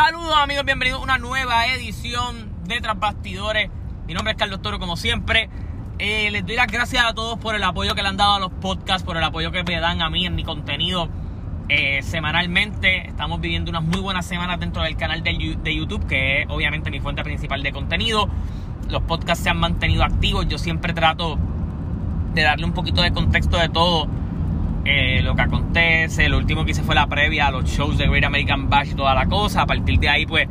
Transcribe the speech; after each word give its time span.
Saludos 0.00 0.36
amigos, 0.36 0.64
bienvenidos 0.64 1.00
a 1.00 1.02
una 1.02 1.18
nueva 1.18 1.66
edición 1.66 2.52
de 2.68 2.80
Transbastidores. 2.80 3.68
Mi 4.06 4.14
nombre 4.14 4.30
es 4.30 4.38
Carlos 4.38 4.62
Toro, 4.62 4.78
como 4.78 4.96
siempre. 4.96 5.50
Eh, 5.98 6.30
les 6.30 6.46
doy 6.46 6.54
las 6.54 6.68
gracias 6.68 7.04
a 7.04 7.14
todos 7.14 7.36
por 7.36 7.56
el 7.56 7.64
apoyo 7.64 7.96
que 7.96 8.02
le 8.02 8.08
han 8.08 8.16
dado 8.16 8.34
a 8.34 8.38
los 8.38 8.52
podcasts, 8.52 9.02
por 9.02 9.16
el 9.16 9.24
apoyo 9.24 9.50
que 9.50 9.64
me 9.64 9.80
dan 9.80 10.00
a 10.00 10.08
mí 10.08 10.24
en 10.24 10.36
mi 10.36 10.44
contenido 10.44 11.08
eh, 11.68 12.00
semanalmente. 12.02 13.08
Estamos 13.08 13.40
viviendo 13.40 13.70
unas 13.72 13.82
muy 13.82 14.00
buenas 14.00 14.24
semanas 14.24 14.60
dentro 14.60 14.84
del 14.84 14.96
canal 14.96 15.24
de, 15.24 15.58
de 15.60 15.74
YouTube, 15.74 16.06
que 16.06 16.42
es 16.42 16.46
obviamente 16.48 16.92
mi 16.92 17.00
fuente 17.00 17.24
principal 17.24 17.64
de 17.64 17.72
contenido. 17.72 18.28
Los 18.88 19.02
podcasts 19.02 19.42
se 19.42 19.50
han 19.50 19.58
mantenido 19.58 20.04
activos. 20.04 20.46
Yo 20.46 20.58
siempre 20.58 20.92
trato 20.92 21.40
de 22.34 22.42
darle 22.42 22.66
un 22.66 22.72
poquito 22.72 23.02
de 23.02 23.10
contexto 23.10 23.56
de 23.56 23.68
todo 23.68 24.06
eh, 24.84 25.20
lo 25.22 25.34
que 25.34 25.42
acontece. 25.42 26.28
Lo 26.28 26.38
último 26.38 26.64
que 26.64 26.72
hice 26.72 26.82
fue 26.82 26.94
la 26.94 27.06
previa 27.06 27.48
a 27.48 27.50
los 27.50 27.64
shows 27.64 27.98
de 27.98 28.08
Great 28.08 28.24
American 28.24 28.68
Bash 28.68 28.94
toda 28.94 29.14
la 29.14 29.26
cosa. 29.26 29.62
A 29.62 29.66
partir 29.66 29.98
de 29.98 30.08
ahí, 30.08 30.26
pues, 30.26 30.48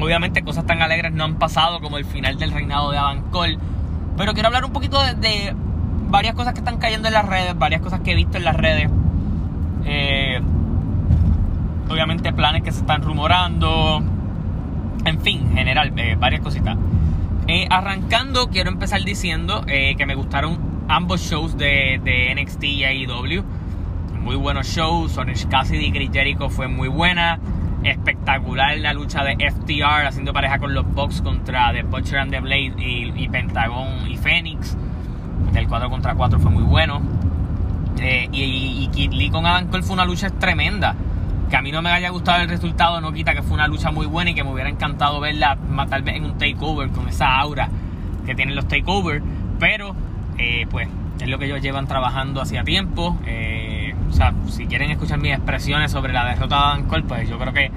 obviamente 0.00 0.42
cosas 0.42 0.66
tan 0.66 0.82
alegres 0.82 1.12
no 1.12 1.24
han 1.24 1.36
pasado 1.36 1.80
como 1.80 1.98
el 1.98 2.04
final 2.04 2.38
del 2.38 2.52
reinado 2.52 2.90
de 2.90 2.98
Adam 2.98 3.30
Cole. 3.30 3.58
Pero 4.16 4.32
quiero 4.32 4.48
hablar 4.48 4.64
un 4.64 4.72
poquito 4.72 4.98
de, 5.02 5.54
varias 6.08 6.34
cosas 6.34 6.52
que 6.54 6.60
están 6.60 6.78
cayendo 6.78 7.08
en 7.08 7.14
las 7.14 7.26
redes, 7.26 7.56
varias 7.58 7.80
cosas 7.80 8.00
que 8.00 8.12
he 8.12 8.14
visto 8.14 8.38
en 8.38 8.44
las 8.44 8.56
redes. 8.56 8.88
Eh, 9.84 10.40
obviamente 11.88 12.32
planes 12.32 12.62
que 12.62 12.72
se 12.72 12.80
están 12.80 13.02
rumorando. 13.02 14.02
En 15.04 15.20
fin, 15.20 15.46
en 15.50 15.56
general, 15.58 15.92
eh, 15.96 16.16
varias 16.18 16.40
cositas. 16.40 16.76
arrancando, 17.70 18.48
quiero 18.48 18.70
empezar 18.70 19.04
diciendo 19.04 19.62
que 19.66 20.04
me 20.04 20.16
gustaron 20.16 20.65
ambos 20.88 21.20
shows 21.20 21.56
de, 21.56 22.00
de 22.02 22.34
NXT 22.34 22.64
y 22.64 22.84
AEW. 22.84 23.44
Muy 24.20 24.36
buenos 24.36 24.66
shows. 24.66 25.12
Sonic 25.12 25.48
Cassidy 25.48 25.86
y 25.86 25.92
Chris 25.92 26.10
Jericho 26.12 26.48
fue 26.48 26.68
muy 26.68 26.88
buena. 26.88 27.38
Espectacular 27.84 28.76
la 28.78 28.92
lucha 28.92 29.22
de 29.22 29.36
FTR 29.36 30.06
haciendo 30.06 30.32
pareja 30.32 30.58
con 30.58 30.74
los 30.74 30.84
Bucks 30.92 31.22
contra 31.22 31.72
The 31.72 31.82
Butcher 31.82 32.18
and 32.18 32.32
the 32.32 32.40
Blade 32.40 32.74
y, 32.78 33.28
Pentagon 33.28 34.10
y 34.10 34.16
Phoenix. 34.16 34.76
Del 35.52 35.68
4 35.68 35.88
contra 35.90 36.14
4 36.14 36.40
fue 36.40 36.50
muy 36.50 36.64
bueno. 36.64 37.00
Eh, 37.98 38.28
y, 38.32 38.82
y, 38.82 38.88
Kid 38.88 39.12
Lee 39.12 39.30
con 39.30 39.46
Adam 39.46 39.68
Cole 39.68 39.82
fue 39.82 39.94
una 39.94 40.04
lucha 40.04 40.30
tremenda. 40.30 40.94
Que 41.48 41.56
a 41.56 41.62
mí 41.62 41.70
no 41.70 41.80
me 41.80 41.90
haya 41.90 42.10
gustado 42.10 42.42
el 42.42 42.48
resultado 42.48 43.00
no 43.00 43.12
quita 43.12 43.32
que 43.32 43.42
fue 43.42 43.54
una 43.54 43.68
lucha 43.68 43.92
muy 43.92 44.06
buena 44.06 44.30
y 44.30 44.34
que 44.34 44.42
me 44.42 44.50
hubiera 44.50 44.68
encantado 44.68 45.20
verla 45.20 45.56
tal 45.88 46.02
vez 46.02 46.16
en 46.16 46.24
un 46.24 46.38
takeover 46.38 46.88
con 46.88 47.08
esa 47.08 47.38
aura 47.38 47.68
que 48.24 48.34
tienen 48.34 48.56
los 48.56 48.66
takeovers. 48.66 49.22
Pero 49.60 49.94
eh, 50.38 50.66
pues 50.70 50.88
es 51.20 51.28
lo 51.28 51.38
que 51.38 51.46
ellos 51.46 51.62
llevan 51.62 51.86
trabajando 51.86 52.40
hacía 52.40 52.64
tiempo. 52.64 53.16
Eh, 53.26 53.94
o 54.08 54.12
sea, 54.12 54.32
si 54.48 54.66
quieren 54.66 54.90
escuchar 54.90 55.18
mis 55.18 55.32
expresiones 55.32 55.90
sobre 55.90 56.12
la 56.12 56.24
derrota 56.24 56.56
de 56.56 56.62
Adam 56.62 56.84
Cole, 56.84 57.04
pues 57.04 57.28
yo 57.28 57.38
creo 57.38 57.52
que 57.52 57.70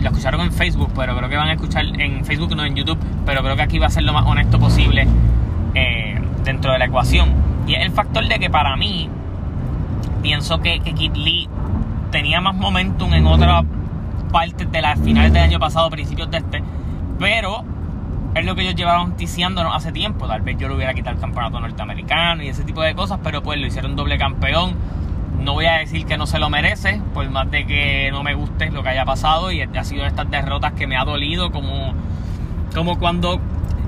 lo 0.00 0.08
escucharon 0.08 0.40
en 0.40 0.52
Facebook, 0.52 0.90
pero 0.96 1.16
creo 1.16 1.28
que 1.28 1.36
van 1.36 1.48
a 1.48 1.52
escuchar 1.52 1.84
en 1.84 2.24
Facebook, 2.24 2.54
no 2.56 2.64
en 2.64 2.74
YouTube, 2.74 2.98
pero 3.24 3.42
creo 3.42 3.56
que 3.56 3.62
aquí 3.62 3.78
va 3.78 3.86
a 3.86 3.90
ser 3.90 4.02
lo 4.02 4.12
más 4.12 4.26
honesto 4.26 4.58
posible 4.58 5.06
eh, 5.74 6.20
dentro 6.44 6.72
de 6.72 6.78
la 6.78 6.86
ecuación. 6.86 7.30
Y 7.66 7.74
es 7.74 7.82
el 7.82 7.92
factor 7.92 8.26
de 8.26 8.38
que 8.38 8.50
para 8.50 8.76
mí, 8.76 9.08
pienso 10.22 10.60
que, 10.60 10.80
que 10.80 10.92
Lee 10.92 11.48
tenía 12.10 12.40
más 12.40 12.54
momentum 12.54 13.12
en 13.14 13.26
otras 13.26 13.64
partes 14.32 14.70
de 14.70 14.82
las 14.82 14.98
finales 15.00 15.32
del 15.32 15.42
año 15.42 15.58
pasado, 15.60 15.88
principios 15.90 16.30
de 16.30 16.38
este, 16.38 16.62
pero 17.18 17.64
es 18.34 18.46
lo 18.46 18.54
que 18.54 18.62
ellos 18.62 18.74
llevaron 18.74 19.16
ticiándonos 19.16 19.74
hace 19.74 19.92
tiempo. 19.92 20.26
Tal 20.26 20.42
vez 20.42 20.56
yo 20.58 20.68
le 20.68 20.74
hubiera 20.74 20.94
quitado 20.94 21.16
el 21.16 21.20
campeonato 21.20 21.60
norteamericano 21.60 22.42
y 22.42 22.48
ese 22.48 22.64
tipo 22.64 22.82
de 22.82 22.94
cosas, 22.94 23.20
pero 23.22 23.42
pues 23.42 23.60
lo 23.60 23.66
hicieron 23.66 23.96
doble 23.96 24.18
campeón. 24.18 24.74
No 25.40 25.54
voy 25.54 25.66
a 25.66 25.78
decir 25.78 26.06
que 26.06 26.16
no 26.16 26.26
se 26.26 26.38
lo 26.38 26.48
merece, 26.50 27.00
por 27.12 27.28
más 27.30 27.50
de 27.50 27.66
que 27.66 28.10
no 28.12 28.22
me 28.22 28.34
guste 28.34 28.70
lo 28.70 28.82
que 28.82 28.90
haya 28.90 29.04
pasado 29.04 29.50
y 29.50 29.60
ha 29.60 29.84
sido 29.84 30.06
estas 30.06 30.30
derrotas 30.30 30.72
que 30.72 30.86
me 30.86 30.96
ha 30.96 31.04
dolido, 31.04 31.50
como, 31.50 31.94
como 32.74 32.98
cuando 32.98 33.40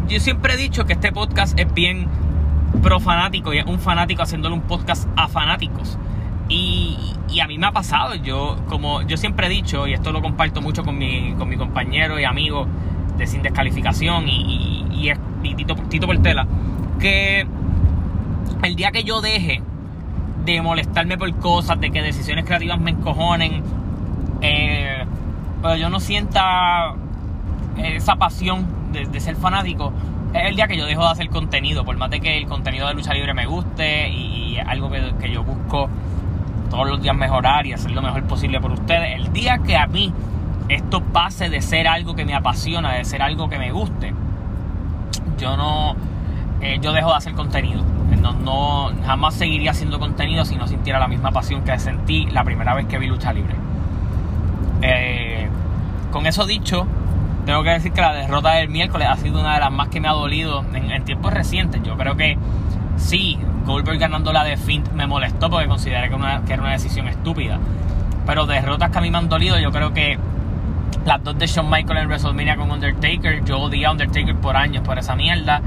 yo 0.08 0.20
siempre 0.20 0.54
he 0.54 0.56
dicho 0.56 0.84
que 0.84 0.94
este 0.94 1.12
podcast 1.12 1.58
es 1.58 1.72
bien 1.72 2.08
pro 2.82 2.98
fanático 3.00 3.54
y 3.54 3.58
es 3.58 3.66
un 3.66 3.78
fanático 3.78 4.22
haciéndole 4.22 4.54
un 4.54 4.62
podcast 4.62 5.08
a 5.16 5.28
fanáticos. 5.28 5.96
Y, 6.48 6.98
y, 7.30 7.40
a 7.40 7.46
mí 7.46 7.56
me 7.56 7.66
ha 7.66 7.72
pasado, 7.72 8.16
yo 8.16 8.58
como 8.68 9.00
yo 9.02 9.16
siempre 9.16 9.46
he 9.46 9.50
dicho, 9.50 9.86
y 9.86 9.94
esto 9.94 10.12
lo 10.12 10.20
comparto 10.20 10.60
mucho 10.60 10.84
con 10.84 10.98
mi, 10.98 11.34
con 11.38 11.48
mi 11.48 11.56
compañero 11.56 12.20
y 12.20 12.24
amigo 12.24 12.66
de 13.16 13.26
Sin 13.26 13.42
Descalificación 13.42 14.28
y, 14.28 14.86
y, 15.42 15.54
Tito, 15.54 15.74
Tito 15.88 16.06
Portela, 16.06 16.46
que 16.98 17.46
el 18.62 18.76
día 18.76 18.90
que 18.90 19.04
yo 19.04 19.20
deje 19.20 19.62
de 20.44 20.62
molestarme 20.62 21.16
por 21.18 21.32
cosas, 21.36 21.80
de 21.80 21.90
que 21.90 22.02
decisiones 22.02 22.44
creativas 22.44 22.80
me 22.80 22.92
encojonen, 22.92 23.62
eh, 24.40 25.04
pero 25.62 25.76
yo 25.76 25.88
no 25.88 26.00
sienta 26.00 26.94
esa 27.76 28.16
pasión 28.16 28.66
de, 28.92 29.20
ser 29.20 29.36
fanático, 29.36 29.92
es 30.32 30.44
el 30.48 30.56
día 30.56 30.66
que 30.66 30.76
yo 30.76 30.86
dejo 30.86 31.02
de 31.02 31.10
hacer 31.10 31.28
contenido, 31.28 31.84
por 31.84 31.96
más 31.96 32.10
de 32.10 32.20
que 32.20 32.38
el 32.38 32.46
contenido 32.46 32.88
de 32.88 32.94
lucha 32.94 33.12
libre 33.12 33.34
me 33.34 33.46
guste 33.46 34.08
y, 34.10 34.56
es 34.56 34.66
algo 34.66 34.88
que, 34.90 35.14
que 35.20 35.30
yo 35.30 35.42
busco 35.42 35.88
todos 36.70 36.88
los 36.88 37.02
días 37.02 37.16
mejorar 37.16 37.66
y 37.66 37.72
hacer 37.72 37.90
lo 37.90 38.02
mejor 38.02 38.22
posible 38.24 38.60
por 38.60 38.72
ustedes. 38.72 39.16
El 39.16 39.32
día 39.32 39.58
que 39.58 39.76
a 39.76 39.86
mí 39.86 40.12
esto 40.68 41.02
pase 41.02 41.48
de 41.48 41.60
ser 41.60 41.88
algo 41.88 42.14
que 42.14 42.24
me 42.24 42.34
apasiona, 42.34 42.92
de 42.92 43.04
ser 43.04 43.22
algo 43.22 43.48
que 43.48 43.58
me 43.58 43.70
guste, 43.70 44.14
yo 45.38 45.56
no, 45.56 45.94
eh, 46.60 46.78
yo 46.80 46.92
dejo 46.92 47.10
de 47.10 47.16
hacer 47.16 47.34
contenido. 47.34 47.82
No, 48.20 48.32
no, 48.32 48.90
jamás 49.04 49.34
seguiría 49.34 49.72
haciendo 49.72 49.98
contenido 49.98 50.46
si 50.46 50.56
no 50.56 50.66
sintiera 50.66 50.98
la 50.98 51.08
misma 51.08 51.30
pasión 51.30 51.62
que 51.62 51.78
sentí 51.78 52.24
la 52.26 52.42
primera 52.42 52.74
vez 52.74 52.86
que 52.86 52.98
vi 52.98 53.06
lucha 53.06 53.32
libre. 53.34 53.54
Eh, 54.80 55.48
con 56.10 56.26
eso 56.26 56.46
dicho, 56.46 56.86
tengo 57.44 57.62
que 57.62 57.70
decir 57.70 57.92
que 57.92 58.00
la 58.00 58.14
derrota 58.14 58.52
del 58.52 58.70
miércoles 58.70 59.08
ha 59.10 59.16
sido 59.16 59.40
una 59.40 59.54
de 59.54 59.60
las 59.60 59.70
más 59.70 59.88
que 59.88 60.00
me 60.00 60.08
ha 60.08 60.12
dolido 60.12 60.64
en, 60.72 61.04
tiempos 61.04 61.34
recientes. 61.34 61.82
Yo 61.82 61.98
creo 61.98 62.16
que 62.16 62.38
sí, 62.96 63.38
Goldberg 63.66 63.98
ganando 63.98 64.32
la 64.32 64.44
de 64.44 64.56
Fint 64.56 64.90
me 64.92 65.06
molestó 65.06 65.50
porque 65.50 65.66
consideré 65.66 66.08
que, 66.08 66.16
que 66.46 66.52
era 66.54 66.62
una 66.62 66.72
decisión 66.72 67.08
estúpida. 67.08 67.58
Pero 68.24 68.46
derrotas 68.46 68.90
que 68.90 68.98
a 68.98 69.00
mí 69.02 69.10
me 69.10 69.18
han 69.18 69.28
dolido, 69.28 69.58
yo 69.58 69.70
creo 69.70 69.92
que 69.92 70.18
las 71.04 71.22
dos 71.22 71.38
de 71.38 71.46
Shawn 71.46 71.68
Michaels 71.70 72.02
en 72.02 72.08
WrestleMania 72.08 72.56
con 72.56 72.70
Undertaker. 72.70 73.44
Yo 73.44 73.58
odié 73.60 73.86
a 73.86 73.92
Undertaker 73.92 74.34
por 74.36 74.56
años 74.56 74.82
por 74.84 74.98
esa 74.98 75.14
mierda. 75.14 75.60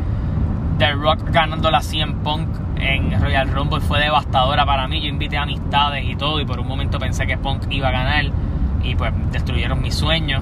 The 0.80 0.92
Rock 0.94 1.32
ganando 1.32 1.72
la 1.72 1.82
100 1.82 2.20
Punk 2.20 2.48
en 2.78 3.20
Royal 3.20 3.50
Rumble 3.50 3.82
fue 3.82 4.00
devastadora 4.00 4.66
para 4.66 4.88
mí. 4.88 5.02
Yo 5.02 5.08
invité 5.08 5.38
amistades 5.38 6.06
y 6.06 6.16
todo 6.16 6.40
y 6.40 6.46
por 6.46 6.60
un 6.60 6.68
momento 6.68 7.00
pensé 7.00 7.26
que 7.26 7.38
Punk 7.38 7.64
iba 7.70 7.90
a 7.90 7.92
ganar 7.92 8.26
y 8.84 8.96
pues 8.96 9.14
destruyeron 9.32 9.82
mis 9.82 9.96
sueños. 9.96 10.42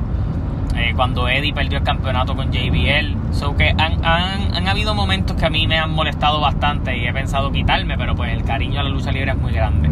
Eh, 0.76 0.92
cuando 0.94 1.30
Eddie 1.30 1.54
perdió 1.54 1.78
el 1.78 1.84
campeonato 1.86 2.36
con 2.36 2.52
JBL. 2.52 3.34
So 3.34 3.56
que 3.56 3.70
han, 3.70 4.04
han, 4.04 4.68
habido 4.68 4.94
momentos 4.94 5.38
que 5.38 5.46
a 5.46 5.50
mí 5.50 5.68
me 5.68 5.78
han 5.80 5.92
molestado 5.92 6.42
bastante 6.42 6.98
y 6.98 7.08
he 7.08 7.14
pensado 7.14 7.52
quitarme, 7.52 7.98
pero 7.98 8.14
pues 8.16 8.34
el 8.34 8.44
cariño 8.44 8.82
a 8.82 8.84
la 8.84 8.90
lucha 8.90 9.12
libre 9.12 9.32
es 9.32 9.38
muy 9.38 9.54
grande. 9.54 9.90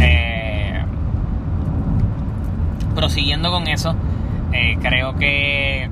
Eh, 0.00 0.82
prosiguiendo 2.94 3.50
con 3.50 3.66
eso, 3.66 3.94
eh, 4.52 4.78
creo 4.80 5.16
que 5.16 5.90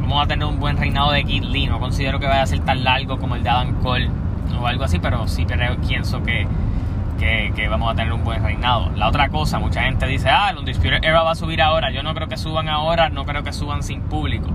vamos 0.00 0.24
a 0.24 0.26
tener 0.26 0.46
un 0.46 0.60
buen 0.60 0.76
reinado 0.76 1.12
de 1.12 1.24
Kid 1.24 1.44
Lee. 1.44 1.66
No 1.66 1.80
considero 1.80 2.20
que 2.20 2.26
vaya 2.26 2.42
a 2.42 2.46
ser 2.46 2.60
tan 2.60 2.84
largo 2.84 3.18
como 3.18 3.36
el 3.36 3.42
de 3.42 3.50
Adam 3.50 3.80
Cole 3.82 4.10
o 4.60 4.66
algo 4.66 4.84
así, 4.84 4.98
pero 4.98 5.26
sí 5.26 5.46
pienso 5.86 6.22
que, 6.22 6.46
que, 7.18 7.68
vamos 7.68 7.92
a 7.92 7.96
tener 7.96 8.12
un 8.12 8.22
buen 8.22 8.42
reinado. 8.42 8.90
La 8.94 9.08
otra 9.08 9.28
cosa, 9.28 9.58
mucha 9.58 9.82
gente 9.82 10.06
dice, 10.06 10.28
ah, 10.28 10.50
el 10.50 10.58
Undisputed 10.58 11.02
Era 11.02 11.22
va 11.22 11.32
a 11.32 11.34
subir 11.34 11.60
ahora. 11.62 11.90
Yo 11.90 12.02
no 12.02 12.14
creo 12.14 12.28
que 12.28 12.36
suban 12.36 12.68
ahora, 12.68 13.08
no 13.08 13.24
creo 13.24 13.42
que 13.42 13.52
suban 13.52 13.82
sin 13.82 14.02
público. 14.02 14.48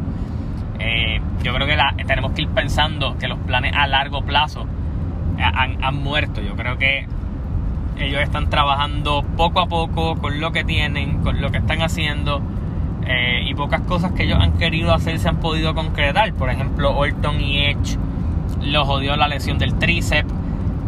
Eh, 0.80 1.22
yo 1.44 1.54
creo 1.54 1.68
que 1.68 1.78
tenemos 2.06 2.32
que 2.32 2.44
ir 2.44 2.50
pensando 2.50 3.18
que 3.18 3.28
los 3.28 3.38
planes 3.40 3.74
a 3.76 3.88
largo 3.88 4.24
plazo 4.24 4.66
han, 5.38 5.84
han 5.84 5.96
muerto. 6.02 6.42
Yo 6.42 6.56
creo 6.56 6.78
que 6.78 7.08
ellos 8.00 8.22
están 8.22 8.50
trabajando 8.50 9.24
poco 9.38 9.60
a 9.60 9.68
poco 9.68 10.16
con 10.16 10.40
lo 10.40 10.52
que 10.52 10.64
tienen, 10.64 11.20
con 11.20 11.42
lo 11.42 11.52
que 11.52 11.60
están 11.60 11.82
haciendo. 11.82 12.42
Eh, 13.06 13.44
y 13.46 13.54
pocas 13.56 13.82
cosas 13.82 14.12
que 14.14 14.24
ellos 14.24 14.40
han 14.40 14.54
querido 14.54 14.94
hacer 14.94 15.20
se 15.20 15.30
han 15.30 15.38
podido 15.38 15.74
concretar. 15.74 16.34
Por 16.34 16.50
ejemplo, 16.50 16.96
Orton 16.96 17.42
y 17.42 17.66
Edge 17.66 17.98
los 18.62 18.88
jodió 18.88 19.16
la 19.16 19.28
lesión 19.28 19.58
del 19.58 19.76
tríceps. 19.76 20.32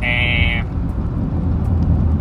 Eh, 0.01 0.63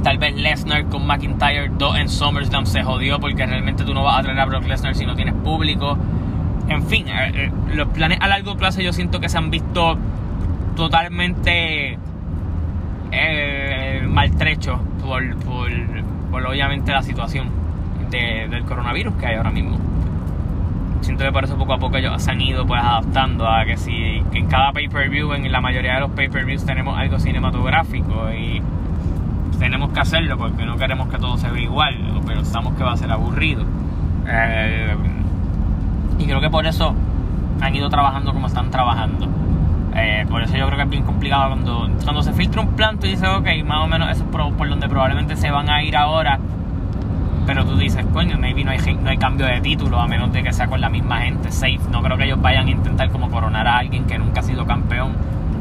tal 0.03 0.19
vez 0.19 0.35
Lesnar 0.35 0.87
con 0.87 1.07
McIntyre 1.07 1.71
2 1.79 1.97
en 1.99 2.09
SummerSlam 2.09 2.67
se 2.67 2.83
jodió 2.83 3.21
porque 3.21 3.47
realmente 3.47 3.85
tú 3.85 3.95
no 3.95 4.03
vas 4.03 4.19
a 4.19 4.23
traer 4.23 4.41
a 4.41 4.45
Brock 4.47 4.67
Lesnar 4.67 4.95
si 4.95 5.07
no 5.07 5.15
tienes 5.15 5.35
público. 5.35 5.97
En 6.69 6.85
fin, 6.87 7.07
eh, 7.09 7.51
los 7.75 7.89
planes 7.89 8.19
a 8.21 8.29
largo 8.29 8.57
plazo 8.57 8.81
yo 8.81 8.93
siento 8.93 9.21
que 9.21 9.29
se 9.29 9.39
han 9.39 9.51
visto 9.51 9.99
totalmente 10.77 11.99
maltrecho 14.13 14.79
por, 15.03 15.23
por, 16.31 16.47
obviamente 16.47 16.93
la 16.93 17.03
situación 17.03 17.49
del 18.11 18.65
coronavirus 18.65 19.15
que 19.15 19.27
hay 19.27 19.37
ahora 19.37 19.51
mismo. 19.51 19.79
Siento 21.01 21.25
que 21.25 21.33
por 21.33 21.45
eso 21.45 21.57
poco 21.57 21.73
a 21.73 21.79
poco 21.79 21.97
ellos 21.97 22.23
se 22.23 22.31
han 22.31 22.41
ido 22.41 22.67
pues 22.67 22.81
adaptando 22.81 23.49
a 23.49 23.65
que 23.65 23.77
si 23.77 24.23
en 24.33 24.47
cada 24.47 24.73
pay-per-view, 24.73 25.33
en 25.33 25.51
la 25.51 25.61
mayoría 25.61 25.95
de 25.95 26.01
los 26.01 26.11
pay-per-views 26.11 26.65
tenemos 26.65 26.97
algo 26.97 27.19
cinematográfico 27.19 28.31
y 28.33 28.63
tenemos 29.59 29.91
que 29.93 30.01
hacerlo 30.01 30.37
porque 30.37 30.65
no 30.65 30.77
queremos 30.77 31.09
que 31.09 31.19
todo 31.19 31.39
se 31.39 31.51
vea 31.51 31.63
igual, 31.63 31.97
pero 32.27 32.39
pensamos 32.39 32.75
que 32.75 32.85
va 32.85 32.93
a 32.93 32.97
ser 32.97 33.11
aburrido. 33.11 33.65
Eh, 34.29 34.95
y 36.19 36.25
creo 36.25 36.41
que 36.41 36.51
por 36.51 36.67
eso 36.67 36.95
han 37.61 37.75
ido 37.75 37.89
trabajando 37.89 38.33
como 38.33 38.47
están 38.47 38.71
trabajando. 38.71 39.29
Eh, 39.95 40.25
por 40.29 40.43
eso 40.43 40.57
yo 40.57 40.67
creo 40.67 40.79
que 40.79 40.85
es 40.85 40.91
bien 40.91 41.05
complicado 41.05 41.49
cuando, 41.49 41.91
cuando 42.03 42.23
se 42.23 42.33
filtra 42.33 42.63
un 42.63 42.69
plan, 42.69 42.99
tú 42.99 43.07
dices, 43.07 43.29
ok, 43.29 43.47
más 43.65 43.85
o 43.85 43.87
menos 43.87 44.11
eso 44.11 44.25
es 44.25 44.31
por, 44.31 44.69
donde 44.69 44.89
probablemente 44.89 45.37
se 45.37 45.51
van 45.51 45.69
a 45.69 45.83
ir 45.83 45.97
ahora. 45.97 46.39
Pero 47.47 47.65
tú 47.65 47.77
dices, 47.77 48.07
coño, 48.13 48.39
maybe 48.39 48.65
no 48.65 48.71
hay, 48.71 48.79
no 48.79 49.19
cambio 49.19 49.47
de 49.47 49.61
título 49.61 49.99
a 49.99 50.07
menos 50.07 50.33
de 50.33 50.43
que 50.43 50.53
sea 50.53 50.69
con 50.69 50.81
la 50.81 50.89
misma 50.89 51.23
gente, 51.23 51.51
safe. 51.51 51.81
No 51.91 52.01
creo 52.03 52.17
que 52.17 52.25
ellos 52.25 52.41
vayan 52.41 52.69
a 52.69 52.71
intentar 52.71 53.11
como 53.11 53.31
coronar 53.31 53.67
a 53.67 53.79
alguien 53.79 54.05
que 54.05 54.19
nunca 54.19 54.41
ha 54.41 54.45
sido 54.45 54.65
campeón 54.65 55.13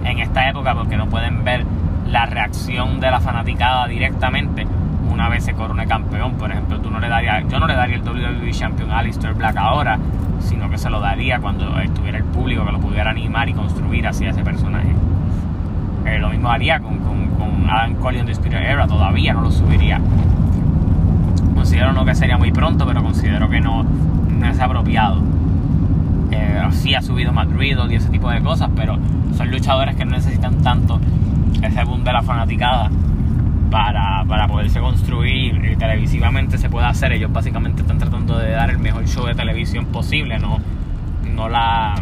en 0.06 0.20
esta 0.20 0.48
época 0.48 0.76
porque 0.76 0.96
no 0.96 1.08
pueden 1.08 1.44
ver 1.44 1.66
la 2.08 2.26
reacción 2.26 3.00
de 3.00 3.10
la 3.10 3.20
fanaticada 3.20 3.88
directamente 3.88 4.68
una 5.12 5.30
vez 5.30 5.44
se 5.44 5.54
corone 5.54 5.86
campeón 5.88 6.36
ejemplo, 6.52 6.80
tú 6.80 6.90
no 6.90 7.00
le 7.00 7.10
darías, 7.10 7.44
yo 7.48 7.60
no 7.60 7.68
le 7.68 7.76
WWE 8.52 8.58
Champion 8.58 8.92
Alistair 8.92 9.34
Black 9.34 9.56
ahora, 9.58 9.98
sino 10.40 10.70
que 10.70 10.78
se 10.78 10.90
lo 10.90 11.00
daría 11.00 11.40
cuando 11.40 11.80
estuviera 11.80 12.18
el 12.18 12.24
público 12.26 12.66
que 12.66 12.72
lo 12.72 12.80
pudiera 12.80 13.12
animar 13.12 13.48
y 13.50 13.54
construir 13.54 14.08
hacia 14.08 14.30
ese 14.30 14.44
personaje. 14.44 14.94
Eh, 16.06 16.20
lo 16.20 16.30
mismo 16.30 16.50
haría 16.50 16.80
con, 16.80 17.00
con, 17.00 17.28
con 17.32 17.70
Adam 17.70 17.96
Cole 17.96 18.24
The 18.24 18.32
Spirit 18.32 18.60
Era, 18.60 18.88
todavía 18.88 19.34
no 19.34 19.42
lo 19.42 19.52
subiría. 19.52 20.00
Considero 21.56 21.94
no 21.94 22.06
que 22.06 22.16
sería 22.16 22.38
muy 22.38 22.52
pronto, 22.52 22.86
pero 22.86 23.04
considero 23.04 23.50
que 23.50 23.62
no, 23.62 23.84
no 23.84 24.48
es 24.48 24.60
apropiado. 24.60 25.22
Eh, 26.32 26.64
sí 26.72 26.96
ha 26.96 27.02
subido 27.02 27.32
Madrid 27.32 27.78
y 27.90 27.96
ese 27.96 28.10
tipo 28.10 28.30
de 28.30 28.42
cosas, 28.42 28.70
pero 28.76 28.98
son 29.36 29.52
luchadores 29.52 29.96
que 29.96 30.06
no 30.06 30.12
necesitan 30.12 30.62
tanto 30.62 31.00
ese 31.62 31.84
boom 31.84 32.04
de 32.04 32.14
la 32.14 32.24
fanaticada 32.24 32.90
para, 33.72 34.24
para 34.26 34.48
poderse 34.48 34.80
construir 34.80 35.66
y 35.66 35.76
televisivamente 35.78 36.58
se 36.60 36.70
puede 36.70 36.86
hacer. 36.86 37.14
Ellos 37.14 37.32
básicamente 37.32 37.82
están 37.82 37.98
tratando 37.98 38.38
de 38.38 38.52
dar 38.52 38.70
el 38.70 38.78
mejor 38.78 39.08
show 39.08 39.26
de 39.26 39.34
televisión 39.34 39.86
posible, 39.88 40.38
no, 40.38 40.60
no 41.34 41.50
la. 41.50 41.96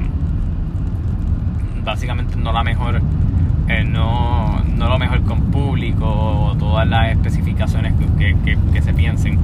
Básicamente 1.85 2.35
no 2.35 2.51
la 2.51 2.63
mejor. 2.63 3.01
Eh, 3.69 3.83
no, 3.85 4.63
no 4.63 4.89
lo 4.89 4.97
mejor 4.97 5.21
con 5.23 5.51
público 5.51 6.05
o 6.07 6.55
todas 6.57 6.87
las 6.87 7.11
especificaciones 7.11 7.93
que, 8.17 8.35
que, 8.43 8.57
que 8.73 8.81
se 8.81 8.93
piensen. 8.93 9.39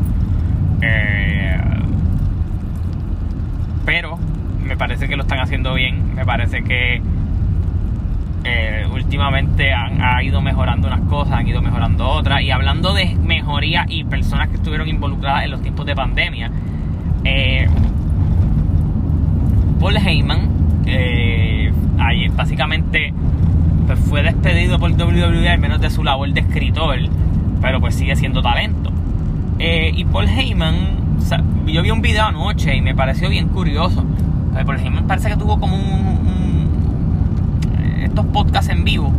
Eh, 0.82 1.58
pero 3.86 4.18
me 4.66 4.76
parece 4.76 5.08
que 5.08 5.16
lo 5.16 5.24
están 5.24 5.40
haciendo 5.40 5.76
bien. 5.76 6.16
Me 6.16 6.26
parece 6.26 6.64
que 6.64 7.02
eh, 8.48 8.86
últimamente 8.94 9.74
han 9.74 10.00
ha 10.00 10.22
ido 10.22 10.40
mejorando 10.40 10.88
unas 10.88 11.02
cosas, 11.02 11.34
han 11.34 11.48
ido 11.48 11.64
mejorando 11.64 12.08
otras. 12.08 12.44
Y 12.44 12.52
hablando 12.52 12.94
de 12.94 13.16
mejoría 13.16 13.86
y 13.90 14.04
personas 14.04 14.50
que 14.50 14.56
estuvieron 14.58 14.88
involucradas 14.88 15.46
en 15.46 15.52
los 15.52 15.64
tiempos 15.64 15.86
de 15.88 15.96
pandemia, 15.96 16.52
eh, 17.24 17.68
Paul 19.80 19.98
Heyman, 19.98 20.50
eh, 20.86 21.74
básicamente 22.36 23.14
pues 23.88 24.00
fue 24.00 24.22
despedido 24.22 24.78
por 24.78 24.92
WWE 24.92 25.50
al 25.50 25.60
menos 25.60 25.82
de 25.82 25.90
su 25.90 26.04
labor 26.04 26.32
de 26.32 26.42
escritor, 26.42 26.98
pero 27.62 27.80
pues 27.80 27.96
sigue 27.96 28.16
siendo 28.16 28.44
talento. 28.44 28.92
y 29.58 30.04
Paul 30.06 30.28
Heyman, 30.28 30.76
yo 31.66 31.82
vi 31.82 31.90
un 31.90 32.02
video 32.02 32.26
anoche 32.26 32.76
y 32.76 32.82
me 32.82 32.94
pareció 32.94 33.28
bien 33.30 33.48
curioso. 33.48 34.06
Paul 34.66 34.80
Heyman 34.80 35.08
parece 35.08 35.30
que 35.30 35.38
tuvo 35.38 35.60
como 35.60 35.76
un 35.76 36.16
estos 38.16 38.26
podcasts 38.28 38.70
en 38.70 38.86
vivo, 38.86 39.12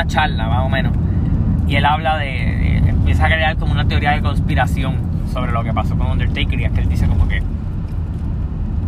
una 0.00 0.08
charla 0.08 0.48
más 0.48 0.64
o 0.64 0.68
menos, 0.70 0.94
y 1.66 1.76
él 1.76 1.84
habla 1.84 2.16
de, 2.16 2.78
empieza 2.78 3.26
a 3.26 3.28
crear 3.28 3.56
como 3.56 3.72
una 3.72 3.86
teoría 3.86 4.12
de 4.12 4.22
conspiración 4.22 4.94
sobre 5.30 5.52
lo 5.52 5.62
que 5.62 5.74
pasó 5.74 5.96
con 5.96 6.10
Undertaker 6.10 6.58
y 6.58 6.64
es 6.64 6.72
que 6.72 6.80
él 6.80 6.88
dice 6.88 7.06
como 7.06 7.28
que, 7.28 7.42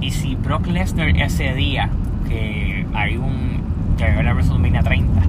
y 0.00 0.10
si 0.10 0.36
Brock 0.36 0.66
Lesnar 0.68 1.08
ese 1.08 1.54
día 1.54 1.90
que 2.28 2.86
hay 2.94 3.16
un, 3.18 3.60
que 3.98 4.22
la 4.22 4.32
WrestleMania 4.32 4.82
30, 4.82 5.20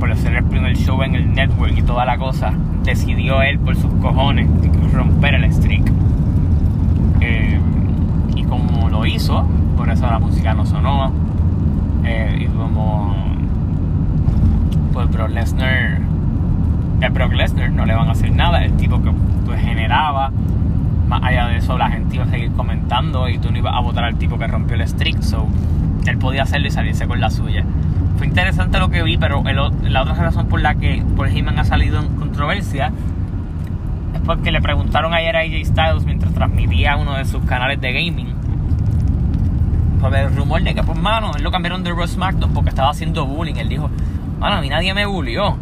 por 0.00 0.16
ser 0.16 0.36
el 0.36 0.44
primer 0.44 0.74
show 0.76 1.02
en 1.02 1.14
el 1.14 1.34
network 1.34 1.76
y 1.76 1.82
toda 1.82 2.06
la 2.06 2.16
cosa, 2.16 2.54
decidió 2.84 3.42
él 3.42 3.58
por 3.58 3.76
sus 3.76 3.92
cojones 3.94 4.48
romper 4.92 5.34
el 5.34 5.52
streak. 5.52 5.92
Eh, 7.20 7.60
y 8.34 8.42
como 8.44 8.88
lo 8.88 9.04
hizo, 9.04 9.46
por 9.76 9.90
eso 9.90 10.06
la 10.06 10.18
música 10.18 10.54
no 10.54 10.64
sonó, 10.64 11.12
eh, 12.04 12.38
y 12.40 12.46
como 12.46 13.27
pues 14.98 15.10
Brock 15.12 15.28
Lesnar 15.28 16.00
el 17.00 17.10
Brock 17.12 17.32
Lesnar 17.32 17.70
no 17.70 17.86
le 17.86 17.94
van 17.94 18.08
a 18.08 18.10
hacer 18.10 18.32
nada 18.32 18.64
el 18.64 18.72
tipo 18.72 19.00
que 19.00 19.12
pues, 19.46 19.60
generaba 19.60 20.32
más 21.06 21.22
allá 21.22 21.46
de 21.46 21.58
eso 21.58 21.78
la 21.78 21.88
gente 21.88 22.16
iba 22.16 22.24
a 22.24 22.28
seguir 22.28 22.50
comentando 22.50 23.28
y 23.28 23.38
tú 23.38 23.52
no 23.52 23.58
ibas 23.58 23.76
a 23.76 23.80
votar 23.80 24.02
al 24.02 24.16
tipo 24.16 24.36
que 24.40 24.48
rompió 24.48 24.74
el 24.74 24.88
streak 24.88 25.22
so 25.22 25.46
él 26.04 26.18
podía 26.18 26.42
hacerlo 26.42 26.66
y 26.66 26.72
salirse 26.72 27.06
con 27.06 27.20
la 27.20 27.30
suya 27.30 27.64
fue 28.16 28.26
interesante 28.26 28.80
lo 28.80 28.90
que 28.90 29.04
vi 29.04 29.16
pero 29.16 29.44
la 29.44 30.02
otra 30.02 30.14
razón 30.14 30.48
por 30.48 30.60
la 30.60 30.74
que 30.74 31.00
por 31.14 31.28
Heyman 31.28 31.60
ha 31.60 31.64
salido 31.64 32.00
en 32.00 32.16
controversia 32.16 32.90
es 34.16 34.20
porque 34.22 34.50
le 34.50 34.60
preguntaron 34.60 35.14
ayer 35.14 35.36
a 35.36 35.40
AJ 35.42 35.64
Styles 35.64 36.06
mientras 36.06 36.34
transmitía 36.34 36.96
uno 36.96 37.14
de 37.14 37.24
sus 37.24 37.44
canales 37.44 37.80
de 37.80 37.92
gaming 37.92 38.34
por 40.00 40.14
el 40.14 40.34
rumor 40.34 40.62
de 40.62 40.74
que, 40.74 40.82
pues, 40.82 40.98
mano, 40.98 41.32
él 41.36 41.42
lo 41.42 41.50
cambiaron 41.50 41.82
de 41.82 41.90
Ross 41.90 42.12
SmackDown 42.12 42.52
porque 42.54 42.70
estaba 42.70 42.90
haciendo 42.90 43.26
bullying. 43.26 43.56
Él 43.56 43.68
dijo, 43.68 43.90
mano, 44.38 44.56
a 44.56 44.60
mí 44.60 44.68
nadie 44.68 44.94
me 44.94 45.06
bullió. 45.06 45.56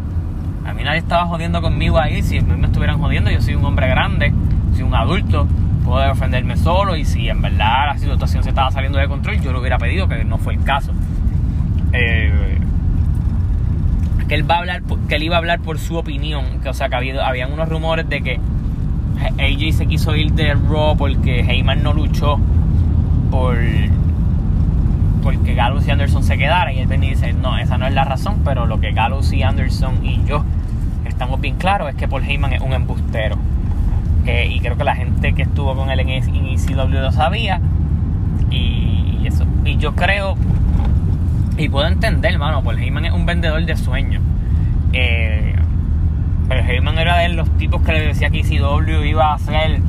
A 0.64 0.74
mí 0.74 0.82
nadie 0.82 0.98
estaba 0.98 1.26
jodiendo 1.26 1.62
conmigo 1.62 1.98
ahí. 1.98 2.22
Si 2.22 2.40
me 2.40 2.66
estuvieran 2.66 2.98
jodiendo, 2.98 3.30
yo 3.30 3.40
soy 3.40 3.54
un 3.54 3.64
hombre 3.64 3.88
grande, 3.88 4.32
soy 4.72 4.82
un 4.82 4.94
adulto, 4.94 5.46
puedo 5.84 6.00
defenderme 6.00 6.56
solo. 6.56 6.96
Y 6.96 7.04
si 7.04 7.28
en 7.28 7.40
verdad 7.40 7.86
la 7.86 7.98
situación 7.98 8.42
se 8.42 8.50
estaba 8.50 8.70
saliendo 8.70 8.98
de 8.98 9.08
control, 9.08 9.40
yo 9.40 9.52
lo 9.52 9.60
hubiera 9.60 9.78
pedido, 9.78 10.08
que 10.08 10.24
no 10.24 10.38
fue 10.38 10.54
el 10.54 10.64
caso. 10.64 10.92
Eh, 11.92 12.58
que 14.28 14.34
él 14.34 14.50
va 14.50 14.56
a 14.56 14.58
hablar, 14.58 14.82
que 15.08 15.14
él 15.14 15.22
iba 15.22 15.36
a 15.36 15.38
hablar 15.38 15.60
por 15.60 15.78
su 15.78 15.96
opinión. 15.96 16.60
Que, 16.62 16.68
o 16.68 16.74
sea, 16.74 16.88
que 16.88 16.96
había, 16.96 17.26
habían 17.26 17.52
unos 17.52 17.68
rumores 17.68 18.08
de 18.08 18.22
que 18.22 18.40
AJ 19.38 19.72
se 19.72 19.86
quiso 19.86 20.14
ir 20.16 20.32
de 20.32 20.54
Raw 20.54 20.96
porque 20.96 21.40
Heyman 21.40 21.82
no 21.82 21.92
luchó 21.92 22.38
por 23.30 23.56
porque 25.26 25.56
Gallows 25.56 25.88
y 25.88 25.90
Anderson 25.90 26.22
se 26.22 26.38
quedara 26.38 26.72
y 26.72 26.78
él 26.78 26.86
venía 26.86 27.10
y 27.10 27.14
dice, 27.14 27.32
no, 27.32 27.58
esa 27.58 27.76
no 27.78 27.88
es 27.88 27.92
la 27.94 28.04
razón, 28.04 28.42
pero 28.44 28.64
lo 28.64 28.78
que 28.78 28.92
Gallows 28.92 29.32
y 29.32 29.42
Anderson 29.42 30.06
y 30.06 30.24
yo 30.24 30.44
estamos 31.04 31.40
bien 31.40 31.56
claros 31.56 31.88
es 31.90 31.96
que 31.96 32.06
Paul 32.06 32.22
Heyman 32.22 32.52
es 32.52 32.60
un 32.60 32.72
embustero. 32.72 33.36
Y 34.24 34.60
creo 34.60 34.76
que 34.76 34.84
la 34.84 34.94
gente 34.94 35.34
que 35.34 35.42
estuvo 35.42 35.74
con 35.74 35.90
él 35.90 35.98
en 35.98 36.10
ECW 36.10 37.00
lo 37.00 37.10
sabía. 37.10 37.60
Y, 38.52 39.26
eso. 39.26 39.44
Y 39.64 39.78
yo 39.78 39.96
creo, 39.96 40.36
y 41.58 41.68
puedo 41.70 41.88
entender, 41.88 42.34
hermano, 42.34 42.62
Paul 42.62 42.78
Heyman 42.78 43.06
es 43.06 43.12
un 43.12 43.26
vendedor 43.26 43.64
de 43.64 43.76
sueños. 43.76 44.22
Eh, 44.92 45.56
pero 46.46 46.62
Heyman 46.62 46.98
era 46.98 47.16
de 47.18 47.30
los 47.30 47.50
tipos 47.58 47.82
que 47.82 47.90
le 47.90 48.06
decía 48.06 48.30
que 48.30 48.42
ECW 48.42 49.02
iba 49.02 49.34
a 49.34 49.38
ser 49.40 49.80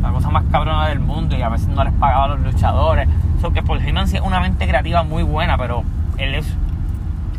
la 0.00 0.12
cosa 0.12 0.30
más 0.30 0.44
cabrona 0.50 0.88
del 0.88 1.00
mundo 1.00 1.36
y 1.36 1.42
a 1.42 1.50
veces 1.50 1.68
no 1.68 1.84
les 1.84 1.92
pagaba 1.92 2.24
a 2.24 2.28
los 2.28 2.40
luchadores 2.40 3.06
que 3.52 3.62
Paul 3.62 3.80
Heyman 3.80 4.04
es 4.04 4.20
una 4.20 4.40
mente 4.40 4.66
creativa 4.66 5.02
muy 5.04 5.22
buena, 5.22 5.56
pero 5.56 5.84
él 6.18 6.34
es, 6.34 6.46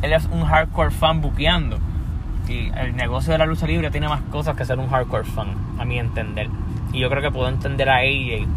él 0.02 0.14
es 0.14 0.28
un 0.32 0.46
hardcore 0.46 0.92
fan 0.92 1.22
buqueando. 1.22 1.78
Y 2.48 2.72
el 2.76 2.96
negocio 2.96 3.32
de 3.32 3.38
la 3.38 3.46
lucha 3.46 3.68
libre 3.68 3.92
tiene 3.92 4.08
más 4.08 4.22
cosas 4.32 4.56
que 4.56 4.66
ser 4.66 4.80
un 4.80 4.90
hardcore 4.90 5.26
fan, 5.26 5.50
a 5.78 5.86
mi 5.86 6.00
entender. 6.00 6.50
Y 6.94 7.00
yo 7.00 7.10
creo 7.10 7.22
que 7.22 7.30
puedo 7.30 7.50
entender 7.50 7.90
a 7.90 7.98
AJ 7.98 8.48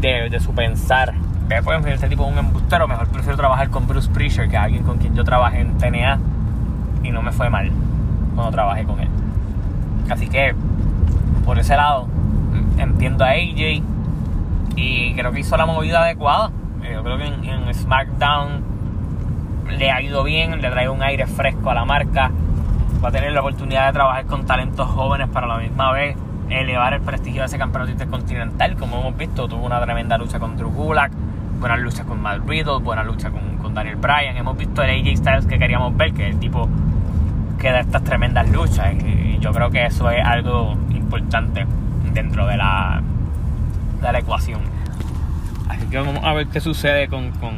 de, 0.00 0.40
su 0.40 0.54
pensar. 0.54 1.14
Ve, 1.48 1.62
pues, 1.62 1.84
este 1.86 2.08
tipo 2.08 2.26
es 2.26 2.32
un 2.32 2.38
embustero, 2.38 2.86
mejor 2.86 3.08
prefiero 3.08 3.36
trabajar 3.36 3.70
con 3.70 3.88
Bruce 3.88 4.10
Prichard, 4.10 4.50
que 4.50 4.56
alguien 4.56 4.84
con 4.84 4.98
quien 4.98 5.14
yo 5.16 5.24
trabajé 5.24 5.60
en 5.60 5.78
TNA 5.78 6.18
y 7.02 7.10
no 7.10 7.22
me 7.22 7.32
fue 7.32 7.48
mal 7.48 7.72
cuando 8.34 8.52
trabajé 8.52 8.84
con 8.84 9.00
él. 9.00 9.08
Así 10.10 10.28
que, 10.28 10.54
por 11.44 11.58
ese 11.58 11.74
lado, 11.74 12.06
entiendo 12.78 13.24
a 13.24 13.30
AJ 13.30 13.82
y 14.76 15.14
creo 15.14 15.32
que 15.32 15.40
hizo 15.40 15.56
la 15.56 15.66
movida 15.66 16.02
adecuada. 16.02 16.52
Eh, 16.82 16.92
yo 16.92 17.02
creo 17.02 17.18
que 17.18 17.26
en, 17.26 17.74
SmackDown 17.74 18.62
le 19.70 19.90
ha 19.90 20.00
ido 20.00 20.24
bien, 20.24 20.60
le 20.60 20.70
trae 20.70 20.88
un 20.88 21.02
aire 21.02 21.26
fresco 21.26 21.70
a 21.70 21.74
la 21.74 21.84
marca. 21.84 22.30
Va 23.02 23.08
a 23.08 23.12
tener 23.12 23.32
la 23.32 23.40
oportunidad 23.40 23.86
de 23.86 23.92
trabajar 23.92 24.26
con 24.26 24.46
talentos 24.46 24.88
jóvenes 24.88 25.28
para 25.28 25.46
la 25.46 25.58
misma 25.58 25.92
vez 25.92 26.16
elevar 26.50 26.94
el 26.94 27.00
prestigio 27.00 27.42
de 27.42 27.46
ese 27.46 27.58
campeonato 27.58 27.92
intercontinental. 27.92 28.76
Como 28.76 29.00
hemos 29.00 29.16
visto, 29.16 29.48
tuvo 29.48 29.66
una 29.66 29.80
tremenda 29.80 30.18
lucha 30.18 30.38
con 30.38 30.56
Drew 30.56 30.70
Gulak, 30.70 31.12
buenas 31.60 31.80
luchas 31.80 32.06
con 32.06 32.20
Matt 32.20 32.46
Riddle, 32.46 32.78
buena 32.80 33.04
lucha 33.04 33.30
con, 33.30 33.48
Daniel 33.74 33.96
Bryan. 33.96 34.36
Hemos 34.36 34.56
visto 34.56 34.82
el 34.82 34.90
AJ 34.90 35.18
Styles 35.18 35.46
que 35.46 35.58
queríamos 35.58 35.94
ver, 35.96 36.12
que 36.14 36.26
es 36.26 36.34
el 36.34 36.40
tipo 36.40 36.68
que 37.58 37.70
da 37.70 37.80
estas 37.80 38.02
tremendas 38.02 38.48
luchas. 38.50 38.94
Y 38.94 39.38
yo 39.40 39.52
creo 39.52 39.70
que 39.70 39.84
eso 39.84 40.10
es 40.10 40.24
algo 40.24 40.72
importante 40.90 41.66
dentro 42.14 42.46
de 42.46 42.56
la, 42.56 43.02
de 44.00 44.12
la 44.12 44.18
ecuación. 44.18 44.77
Vamos 45.92 46.22
a 46.22 46.34
ver 46.34 46.48
qué 46.48 46.60
sucede 46.60 47.08
con, 47.08 47.30
con, 47.32 47.54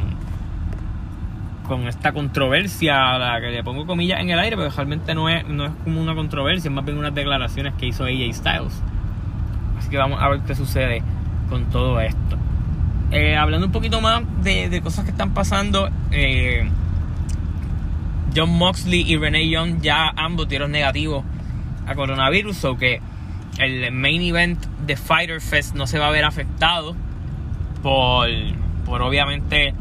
con 1.66 1.88
esta 1.88 2.12
controversia, 2.12 3.18
la 3.18 3.40
que 3.40 3.50
le 3.50 3.64
pongo 3.64 3.86
comillas 3.86 4.20
en 4.20 4.30
el 4.30 4.38
aire, 4.38 4.56
pero 4.56 4.70
realmente 4.70 5.14
no 5.14 5.28
es, 5.28 5.46
no 5.48 5.66
es 5.66 5.72
como 5.82 6.00
una 6.00 6.14
controversia, 6.14 6.68
es 6.68 6.74
más 6.74 6.84
bien 6.84 6.96
unas 6.96 7.14
declaraciones 7.14 7.74
que 7.74 7.86
hizo 7.86 8.04
AJ 8.04 8.32
Styles. 8.32 8.82
Así 9.78 9.90
que 9.90 9.96
vamos 9.96 10.22
a 10.22 10.28
ver 10.28 10.40
qué 10.40 10.54
sucede 10.54 11.02
con 11.48 11.64
todo 11.70 12.00
esto. 12.00 12.38
Eh, 13.10 13.36
hablando 13.36 13.66
un 13.66 13.72
poquito 13.72 14.00
más 14.00 14.22
de, 14.42 14.80
cosas 14.80 15.04
que 15.04 15.10
están 15.10 15.34
pasando, 15.34 15.90
eh, 16.12 16.70
John 18.34 18.50
Moxley 18.50 19.02
y 19.10 19.16
Renee 19.16 19.50
Young 19.50 19.80
ya 19.80 20.08
ambos 20.08 20.48
dieron 20.48 20.70
negativos 20.70 21.24
a 21.88 21.96
coronavirus, 21.96 22.64
o 22.66 22.76
que 22.76 23.00
el 23.58 23.90
main 23.90 24.22
event 24.22 24.64
de 24.86 24.96
Fighter 24.96 25.40
Fest 25.40 25.74
no 25.74 25.88
se 25.88 25.98
va 25.98 26.06
a 26.06 26.10
ver 26.10 26.24
afectado 26.24 26.94
por, 27.82 28.28
por 28.84 29.02
obviamente 29.02 29.74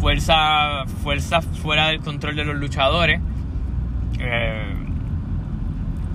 fuerza, 0.00 0.84
fuerza 1.02 1.42
fuera 1.42 1.88
del 1.88 2.00
control 2.00 2.36
de 2.36 2.44
los 2.44 2.56
luchadores. 2.56 3.20
Eh, 4.18 4.74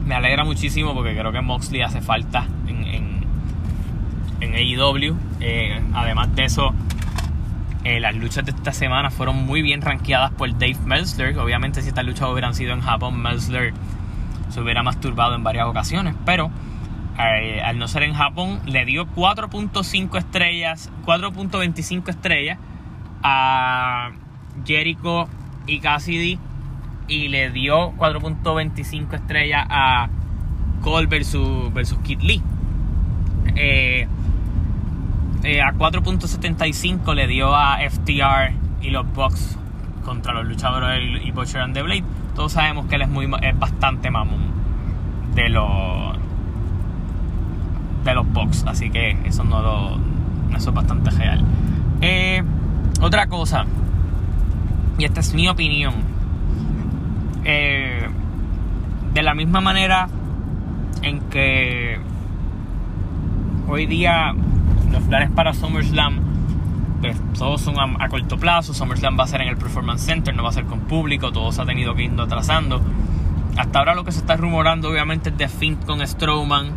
me 0.05 0.15
alegra 0.15 0.43
muchísimo 0.43 0.93
porque 0.93 1.15
creo 1.15 1.31
que 1.31 1.41
Moxley 1.41 1.81
hace 1.81 2.01
falta 2.01 2.45
en, 2.67 2.83
en, 2.83 3.25
en 4.41 4.53
AEW. 4.53 5.15
Eh, 5.39 5.81
además 5.93 6.35
de 6.35 6.45
eso, 6.45 6.73
eh, 7.83 7.99
las 7.99 8.15
luchas 8.15 8.45
de 8.45 8.51
esta 8.51 8.73
semana 8.73 9.09
fueron 9.09 9.45
muy 9.45 9.61
bien 9.61 9.81
rankeadas 9.81 10.31
por 10.31 10.51
Dave 10.51 10.77
Meltzer. 10.85 11.37
Obviamente 11.37 11.81
si 11.81 11.89
estas 11.89 12.05
luchas 12.05 12.29
hubieran 12.29 12.53
sido 12.53 12.73
en 12.73 12.81
Japón, 12.81 13.21
Meltzer 13.21 13.73
se 14.49 14.61
hubiera 14.61 14.83
masturbado 14.83 15.35
en 15.35 15.43
varias 15.43 15.67
ocasiones. 15.67 16.15
Pero 16.25 16.51
al 17.63 17.77
no 17.77 17.87
ser 17.87 18.03
en 18.03 18.13
Japón, 18.13 18.59
le 18.65 18.85
dio 18.85 19.07
4.5 19.07 20.17
estrellas, 20.17 20.91
4.25 21.05 22.09
estrellas 22.09 22.57
a 23.23 24.11
Jericho 24.65 25.27
y 25.67 25.79
Cassidy 25.79 26.39
y 27.07 27.27
le 27.27 27.51
dio 27.51 27.93
4.25 27.97 29.13
estrellas 29.13 29.65
a 29.69 30.09
Cole 30.81 31.07
versus, 31.07 31.73
versus 31.73 31.97
Kid 31.99 32.21
Lee. 32.21 32.41
Eh, 33.55 34.07
eh, 35.43 35.61
a 35.61 35.73
4.75 35.73 37.13
le 37.15 37.27
dio 37.27 37.55
a 37.55 37.79
FTR 37.89 38.53
y 38.81 38.89
los 38.91 39.11
Bucks 39.13 39.57
contra 40.05 40.33
los 40.33 40.45
luchadores 40.45 41.21
y 41.23 41.31
Butcher 41.31 41.61
and 41.61 41.73
the 41.73 41.81
Blade. 41.81 42.03
Todos 42.35 42.53
sabemos 42.53 42.87
que 42.87 42.95
él 42.95 43.03
es, 43.03 43.09
muy, 43.09 43.29
es 43.41 43.59
bastante 43.59 44.09
mamón 44.09 44.51
de 45.35 45.49
los 45.49 46.10
de 48.03 48.13
los 48.13 48.31
Bucks, 48.31 48.65
así 48.67 48.89
que 48.89 49.17
eso 49.25 49.43
no 49.43 49.61
lo, 49.61 49.97
eso 50.55 50.69
es 50.69 50.75
bastante 50.75 51.11
real. 51.11 51.43
Eh, 52.01 52.43
otra 53.01 53.27
cosa, 53.27 53.65
y 54.97 55.05
esta 55.05 55.19
es 55.19 55.33
mi 55.33 55.47
opinión, 55.47 55.93
eh, 57.43 58.07
de 59.13 59.23
la 59.23 59.33
misma 59.33 59.61
manera 59.61 60.07
en 61.01 61.19
que 61.21 61.99
hoy 63.67 63.85
día 63.85 64.33
los 64.91 65.03
planes 65.03 65.31
para 65.31 65.53
SummerSlam 65.53 66.19
pues, 67.01 67.17
todos 67.37 67.61
son 67.61 67.75
a, 67.79 68.09
corto 68.09 68.37
plazo. 68.37 68.73
SummerSlam 68.73 69.19
va 69.19 69.23
a 69.23 69.27
ser 69.27 69.41
en 69.41 69.47
el 69.47 69.57
Performance 69.57 70.05
Center, 70.05 70.35
no 70.35 70.43
va 70.43 70.49
a 70.49 70.53
ser 70.53 70.65
con 70.65 70.81
público, 70.81 71.31
todo 71.31 71.51
se 71.51 71.61
ha 71.61 71.65
tenido 71.65 71.95
que 71.95 72.03
ir 72.03 72.19
atrasando. 72.19 72.81
Hasta 73.57 73.79
ahora 73.79 73.95
lo 73.95 74.03
que 74.03 74.11
se 74.11 74.19
está 74.19 74.37
rumorando 74.37 74.89
obviamente 74.89 75.29
es 75.29 75.37
de 75.37 75.47
Finn 75.49 75.77
con 75.77 76.05
Strowman, 76.05 76.71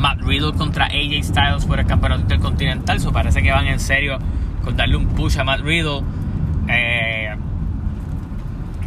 Matt 0.00 0.22
Riddle 0.22 0.52
contra 0.54 0.86
AJ 0.86 1.22
Styles 1.22 1.66
por 1.66 1.78
el 1.78 1.86
campeonato 1.86 2.22
intercontinental. 2.22 2.96
Eso 2.96 3.12
parece 3.12 3.42
que 3.42 3.52
van 3.52 3.66
en 3.66 3.78
serio 3.78 4.18
con 4.64 4.76
darle 4.76 4.96
un 4.96 5.06
push 5.08 5.38
a 5.38 5.44
Matt 5.44 5.60
Riddle. 5.60 6.02
Eh, 6.68 7.36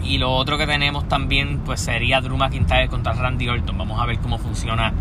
y 0.03 0.17
lo 0.17 0.31
otro 0.31 0.57
que 0.57 0.67
tenemos 0.67 1.07
también 1.07 1.59
pues 1.59 1.79
sería 1.79 2.19
Drew 2.19 2.37
McIntyre 2.37 2.89
contra 2.89 3.13
Randy 3.13 3.47
Orton. 3.47 3.77
Vamos 3.77 4.01
a 4.01 4.05
ver 4.05 4.19
cómo 4.19 4.37
funciona 4.37 4.91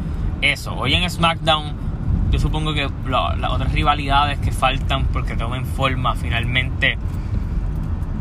eso. 0.41 0.75
Hoy 0.75 0.95
en 0.95 1.09
SmackDown 1.09 1.83
yo 2.31 2.39
supongo 2.39 2.73
que 2.73 2.89
las 3.09 3.51
otras 3.51 3.73
rivalidades 3.73 4.39
que 4.39 4.53
faltan 4.53 5.07
porque 5.07 5.37
tomen 5.37 5.67
forma 5.67 6.15
finalmente 6.15 6.97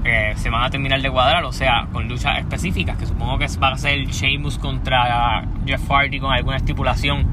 eh, 0.03 0.33
se 0.35 0.49
van 0.49 0.63
a 0.63 0.69
terminar 0.69 1.01
de 1.01 1.09
cuadrar, 1.09 1.45
o 1.45 1.53
sea, 1.53 1.87
con 1.93 2.09
luchas 2.09 2.39
específicas, 2.39 2.97
que 2.97 3.05
supongo 3.05 3.37
que 3.37 3.47
va 3.61 3.69
a 3.69 3.77
ser 3.77 4.05
Sheamus 4.07 4.57
contra 4.57 5.45
Jeff 5.65 5.87
Hardy 5.89 6.19
con 6.19 6.33
alguna 6.33 6.57
estipulación 6.57 7.25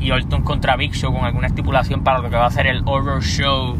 y 0.00 0.10
Orton 0.10 0.42
contra 0.42 0.76
Big 0.76 0.94
Show 0.94 1.12
con 1.12 1.24
alguna 1.24 1.46
estipulación 1.46 2.02
para 2.02 2.20
lo 2.20 2.30
que 2.30 2.36
va 2.36 2.46
a 2.46 2.50
ser 2.50 2.66
el 2.66 2.82
Horror 2.84 3.22
Show 3.22 3.76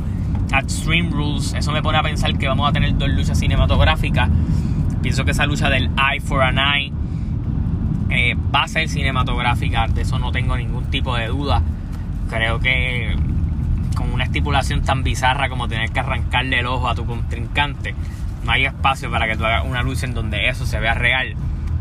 at 0.52 0.68
Stream 0.68 1.10
Rules. 1.10 1.54
Eso 1.54 1.72
me 1.72 1.82
pone 1.82 1.98
a 1.98 2.02
pensar 2.02 2.36
que 2.36 2.46
vamos 2.46 2.68
a 2.68 2.72
tener 2.72 2.96
dos 2.96 3.08
luchas 3.08 3.38
cinematográficas. 3.38 4.28
Pienso 5.02 5.24
que 5.24 5.30
esa 5.30 5.46
lucha 5.46 5.70
del 5.70 5.90
Eye 5.96 6.20
for 6.20 6.42
an 6.42 6.58
Eye 6.58 6.92
eh, 8.10 8.36
va 8.54 8.64
a 8.64 8.68
ser 8.68 8.88
cinematográfica, 8.88 9.86
de 9.88 10.02
eso 10.02 10.18
no 10.18 10.30
tengo 10.32 10.56
ningún 10.56 10.84
tipo 10.90 11.16
de 11.16 11.28
duda 11.28 11.62
creo 12.30 12.60
que 12.60 13.16
con 13.96 14.12
una 14.12 14.24
estipulación 14.24 14.82
tan 14.82 15.02
bizarra 15.02 15.48
como 15.48 15.68
tener 15.68 15.90
que 15.90 16.00
arrancarle 16.00 16.60
el 16.60 16.66
ojo 16.66 16.88
a 16.88 16.94
tu 16.94 17.04
contrincante, 17.04 17.94
no 18.44 18.52
hay 18.52 18.64
espacio 18.64 19.10
para 19.10 19.26
que 19.26 19.36
tú 19.36 19.44
hagas 19.44 19.64
una 19.66 19.82
lucha 19.82 20.06
en 20.06 20.14
donde 20.14 20.48
eso 20.48 20.64
se 20.64 20.78
vea 20.78 20.94
real, 20.94 21.34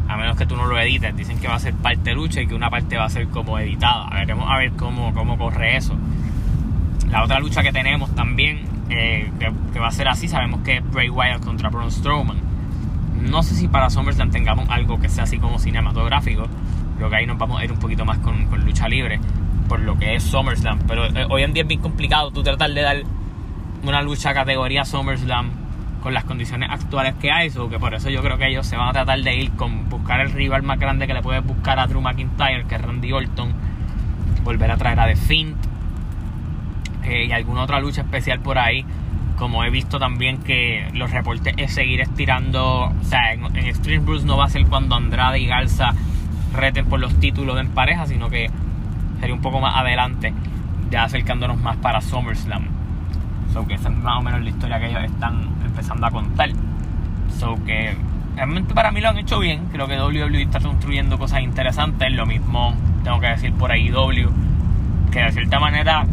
a 0.10 0.18
menos 0.18 0.36
que 0.36 0.46
tú 0.46 0.58
no 0.58 0.66
lo 0.66 0.78
edites. 0.80 1.16
Dicen 1.16 1.40
que 1.40 1.48
va 1.48 1.56
a 1.56 1.60
ser 1.60 1.74
parte 1.76 2.14
lucha 2.14 2.42
y 2.42 2.48
que 2.48 2.56
una 2.56 2.70
parte 2.70 2.98
va 2.98 3.06
a 3.06 3.10
ser 3.10 3.28
como 3.28 3.60
editada. 3.60 4.10
Veremos 4.10 4.50
a 4.50 4.58
ver 4.58 4.72
cómo, 4.72 5.14
cómo 5.14 5.38
corre 5.38 5.78
eso. 5.78 5.96
La 7.12 7.24
otra 7.24 7.40
lucha 7.40 7.62
que 7.62 7.72
tenemos 7.72 8.14
también, 8.16 8.66
eh, 8.90 9.32
que, 9.40 9.80
va 9.80 9.88
a 9.88 9.92
ser 9.92 10.08
así, 10.08 10.28
sabemos 10.28 10.62
que 10.62 10.78
es 10.78 10.92
Bray 10.92 11.10
Wyatt 11.10 11.46
contra 11.46 11.70
Braun 11.70 11.92
Strowman. 11.92 12.38
No 13.22 13.44
sé 13.44 13.54
si 13.56 13.68
para 13.68 13.90
SummerSlam 13.90 14.32
tengamos 14.32 14.68
algo 14.70 15.00
que 15.00 15.10
sea 15.10 15.26
así 15.26 15.38
como 15.38 15.60
cinematográfico. 15.60 16.48
Creo 16.98 17.10
que 17.10 17.16
ahí 17.16 17.26
nos 17.28 17.38
vamos 17.38 17.62
a 17.62 17.64
ir 17.64 17.72
un 17.72 17.80
poquito 17.80 18.04
más 18.04 18.18
con, 18.18 18.48
con 18.48 18.66
lucha 18.66 18.88
libre 18.90 19.20
por 19.68 19.80
lo 19.80 19.98
que 19.98 20.16
es 20.16 20.24
SummerSlam. 20.24 20.80
Pero 20.88 21.06
eh, 21.06 21.28
hoy 21.30 21.44
en 21.44 21.54
día 21.54 21.62
es 21.62 21.68
bien 21.68 21.82
complicado 21.82 22.32
tú 22.32 22.42
tratar 22.42 22.72
de 22.72 22.82
dar 22.82 22.98
una 23.84 24.02
lucha 24.02 24.34
categoría 24.34 24.84
SummerSlam 24.84 25.52
con 26.02 26.14
las 26.14 26.24
condiciones 26.24 26.70
actuales 26.70 27.16
que 27.16 27.32
hay. 27.32 27.50
So 27.50 27.70
que 27.70 27.80
por 27.80 27.94
eso 27.94 28.10
yo 28.10 28.22
creo 28.22 28.38
que 28.38 28.48
ellos 28.48 28.66
se 28.68 28.78
van 28.78 28.90
a 28.90 28.94
tratar 28.94 29.22
de 29.22 29.36
ir 29.36 29.52
con 29.52 29.90
buscar 29.90 30.20
el 30.22 30.32
rival 30.32 30.64
más 30.64 30.80
grande 30.80 31.08
que 31.08 31.14
le 31.14 31.22
puedes 31.22 31.46
buscar 31.46 31.80
a 31.80 31.88
Drew 31.88 32.02
McIntyre, 32.02 32.66
que 32.66 32.76
es 32.76 32.82
Randy 32.82 33.12
Orton. 33.12 33.54
Volver 34.44 34.72
a 34.72 34.78
traer 34.78 35.00
a 35.00 35.06
The. 35.06 35.56
Eh, 37.04 37.26
y 37.26 37.32
alguna 37.32 37.62
otra 37.64 37.80
lucha 37.80 38.02
especial 38.02 38.40
por 38.40 38.58
ahí. 38.58 38.86
Como 39.38 39.64
he 39.64 39.70
visto 39.70 40.00
también 40.00 40.40
que 40.40 40.90
los 40.94 41.12
reportes 41.12 41.54
es 41.58 41.74
seguir 41.74 42.02
estirando. 42.02 42.86
O 42.88 43.04
sea, 43.04 43.34
en, 43.34 43.46
en 43.56 43.66
Extreme 43.66 44.06
Rules 44.06 44.26
no 44.26 44.38
va 44.38 44.46
a 44.46 44.50
ser 44.50 44.66
cuando 44.66 44.96
Andrade 44.96 45.40
y 45.40 45.48
Garza 45.48 45.94
reten 46.54 46.86
por 46.86 47.00
los 47.00 47.20
títulos 47.20 47.60
en 47.60 47.70
pareja, 47.70 48.06
sino 48.06 48.30
que 48.30 48.50
sería 49.20 49.36
un 49.36 49.42
poco 49.42 49.60
más 49.60 49.76
adelante, 49.76 50.34
ya 50.90 51.04
acercándonos 51.04 51.58
más 51.60 51.78
para 51.78 52.02
SummerSlam. 52.02 52.79
So 53.60 53.68
que 53.68 53.74
esa 53.74 53.90
es 53.90 53.98
más 53.98 54.20
o 54.20 54.22
menos 54.22 54.42
la 54.42 54.50
historia 54.50 54.80
que 54.80 54.88
ellos 54.88 55.04
están 55.04 55.50
empezando 55.66 56.08
a 56.08 56.12
contar. 56.12 56.50
So 57.38 57.62
que 57.66 57.94
realmente 58.34 58.74
para 58.74 58.90
mí 58.90 59.02
lo 59.02 59.10
han 59.10 59.18
hecho 59.18 59.40
bien. 59.40 59.66
Creo 59.70 59.86
que 59.86 60.00
WWE 60.00 60.44
está 60.44 60.62
construyendo 60.62 61.18
cosas 61.18 61.42
interesantes. 61.42 62.10
Lo 62.14 62.26
mismo 62.26 62.74
tengo 63.04 63.20
que 63.20 63.28
decir 63.28 63.52
por 63.52 63.70
ahí 63.70 63.90
W, 63.90 64.30
que 65.12 65.20
de 65.24 65.32
cierta 65.34 65.60
manera 65.60 66.06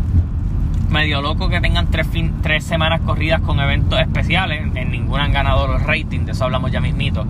medio 0.91 1.23
loco 1.23 1.49
que 1.49 1.61
tengan 1.61 1.87
tres, 1.89 2.09
tres 2.43 2.65
semanas 2.65 3.01
corridas 3.03 3.41
con 3.43 3.61
eventos 3.61 4.01
especiales. 4.01 4.65
En 4.75 4.91
ninguna 4.91 5.23
han 5.23 5.33
ganado 5.33 5.69
los 5.69 5.81
ratings, 5.85 6.27
de 6.27 6.33
eso 6.33 6.47
hablamos 6.47 6.73
ya 6.73 6.81
mismito. 6.81 7.29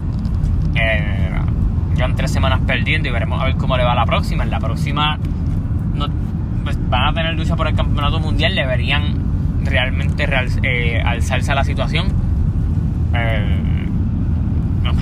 Eh, 0.75 1.31
llevan 1.95 2.17
tres 2.17 2.33
semanas 2.33 2.61
perdiendo 2.67 3.11
y 3.11 3.13
veremos 3.13 3.39
a 3.43 3.45
ver 3.45 3.57
cómo 3.57 3.77
le 3.77 3.85
va 3.85 3.95
la 3.95 4.07
próxima. 4.07 4.45
En 4.45 4.51
la 4.51 4.61
próxima 4.61 5.19
pues, 6.65 6.79
van 6.89 7.09
a 7.09 7.13
tener 7.13 7.35
lucha 7.35 7.55
por 7.55 7.67
el 7.67 7.75
campeonato 7.75 8.19
mundial, 8.19 8.55
deberían 8.55 9.26
realmente 9.67 10.27
eh, 10.63 11.03
alzarse 11.05 11.53
a 11.53 11.55
la 11.55 11.65
situación. 11.65 12.09
Eh, 13.15 13.67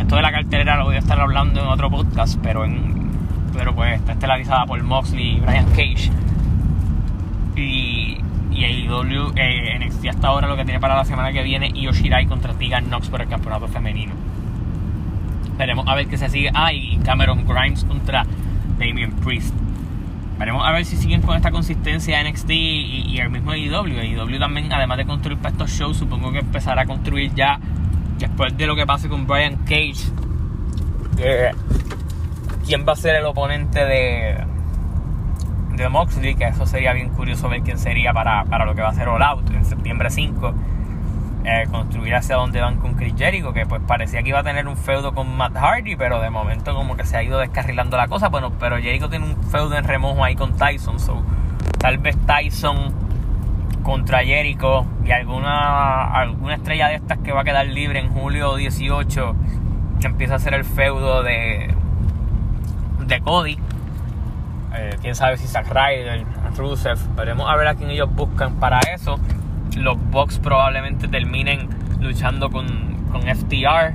esto 0.01 0.17
de 0.17 0.23
la 0.23 0.33
cartelera 0.33 0.77
lo 0.77 0.85
voy 0.85 0.97
a 0.97 0.99
estar 0.99 1.19
hablando 1.21 1.61
en 1.63 1.67
otro 1.67 1.91
podcast, 1.91 2.39
pero 2.43 2.65
en, 2.65 3.11
pero 3.55 3.75
pues 3.75 3.95
está 4.01 4.13
estelarizada 4.13 4.67
por 4.67 4.83
Moxley 4.83 5.37
y 5.37 5.41
Brian 5.41 5.67
Cage. 5.71 6.11
Y, 7.57 8.19
y 8.51 8.65
AEW, 8.65 9.33
eh, 9.37 9.79
NXT 9.79 10.09
hasta 10.09 10.29
ahora 10.29 10.49
lo 10.49 10.57
que 10.57 10.65
tiene 10.65 10.81
para 10.81 10.97
la 10.97 11.05
semana 11.05 11.33
que 11.33 11.43
viene 11.43 11.71
y 11.73 11.83
Yoshirai 11.83 12.27
contra 12.27 12.53
Tegan 12.55 12.87
Knox 12.87 13.09
por 13.09 13.23
el 13.23 13.29
campeonato 13.29 13.69
femenino. 13.69 14.13
Veremos 15.57 15.87
a 15.87 15.95
ver 15.95 16.07
qué 16.07 16.19
se 16.19 16.29
sigue. 16.29 16.51
Ah, 16.53 16.73
y 16.73 16.99
Cameron 16.99 17.47
Grimes 17.47 17.85
contra 17.85 18.27
Damien 18.79 19.13
Priest. 19.13 19.55
Veremos 20.39 20.67
a 20.67 20.73
ver 20.73 20.85
si 20.85 20.97
siguen 20.97 21.23
con 21.23 21.37
esta 21.37 21.51
consistencia 21.51 22.23
NXT 22.23 22.51
y, 22.51 23.19
el 23.19 23.31
mismo 23.31 23.55
IW. 23.55 24.03
IW 24.03 24.39
también, 24.39 24.73
además 24.73 24.99
de 24.99 25.07
construir 25.07 25.39
para 25.39 25.51
estos 25.51 25.71
shows, 25.71 25.97
supongo 25.97 26.33
que 26.33 26.41
empezará 26.41 26.83
a 26.83 26.87
construir 26.87 27.33
ya 27.35 27.61
después 28.19 28.57
de 28.57 28.67
lo 28.67 28.75
que 28.75 28.85
pase 28.85 29.09
con 29.09 29.27
Brian 29.27 29.57
Cage. 29.65 30.11
¿Quién 32.67 32.85
va 32.87 32.95
a 32.95 32.97
ser 32.97 33.17
el 33.17 33.25
oponente 33.27 33.85
de, 33.85 34.45
de 35.77 35.89
Moxley? 35.89 36.35
Que 36.35 36.47
eso 36.47 36.67
sería 36.67 36.93
bien 36.93 37.11
curioso 37.11 37.49
ver 37.49 37.61
quién 37.63 37.79
sería 37.79 38.13
para, 38.13 38.45
para 38.45 38.65
lo 38.65 38.75
que 38.75 38.83
va 38.83 38.89
a 38.89 38.95
ser 38.95 39.09
All 39.09 39.23
Out 39.23 39.51
en 39.51 39.65
septiembre 39.65 40.11
5. 40.11 40.55
Eh, 41.45 41.67
construir 41.71 42.15
hacia 42.15 42.37
donde 42.37 42.61
van 42.61 42.79
con 42.79 42.95
Chris 42.95 43.15
Jericho, 43.17 43.53
que 43.53 43.67
pues 43.67 43.83
parecía 43.87 44.23
que 44.23 44.31
iba 44.31 44.41
a 44.41 44.43
tener 44.43 44.67
un 44.67 44.77
feudo 44.77 45.15
con 45.15 45.37
Matt 45.37 45.57
Hardy, 45.57 45.97
pero 45.97 46.21
de 46.21 46.31
momento 46.31 46.75
como 46.75 46.97
que 46.97 47.05
se 47.05 47.17
ha 47.17 47.23
ido 47.23 47.39
descarrilando 47.39 47.97
la 47.97 48.09
cosa. 48.09 48.29
Bueno, 48.29 48.53
pero 48.59 48.79
Jericho 48.79 49.09
tiene 49.09 49.27
un 49.27 49.43
feudo 49.45 49.77
en 49.77 49.85
remojo 49.85 50.25
ahí 50.25 50.37
con 50.37 50.57
Tyson, 50.57 50.99
so 50.99 51.23
tal 51.79 51.99
vez 51.99 52.17
Tyson 52.27 52.95
contra 53.83 54.25
Jericho 54.25 54.87
y 55.05 55.11
alguna, 55.11 56.05
alguna 56.15 56.55
estrella 56.55 56.89
de 56.89 56.95
estas 56.95 57.19
que 57.19 57.33
va 57.33 57.43
a 57.43 57.45
quedar 57.45 57.67
libre 57.67 57.99
en 57.99 58.09
julio 58.09 58.57
18 58.57 59.37
empieza 60.07 60.35
a 60.35 60.37
hacer 60.37 60.55
el 60.55 60.65
feudo 60.65 61.23
de, 61.23 61.75
de 63.07 63.21
Cody. 63.21 63.59
Eh, 64.77 64.97
quién 65.01 65.15
sabe 65.15 65.37
si 65.37 65.47
Zack 65.47 65.69
Ryder, 65.69 66.25
Rusev, 66.57 66.99
veremos 67.17 67.49
a 67.49 67.57
ver 67.57 67.69
a 67.69 67.75
quién 67.75 67.91
ellos 67.91 68.13
buscan 68.13 68.57
para 68.57 68.81
eso 68.81 69.19
los 69.77 69.99
Bucks 70.11 70.39
probablemente 70.39 71.09
terminen 71.09 71.69
luchando 72.01 72.51
con, 72.51 72.67
con 73.11 73.23
FTR 73.23 73.95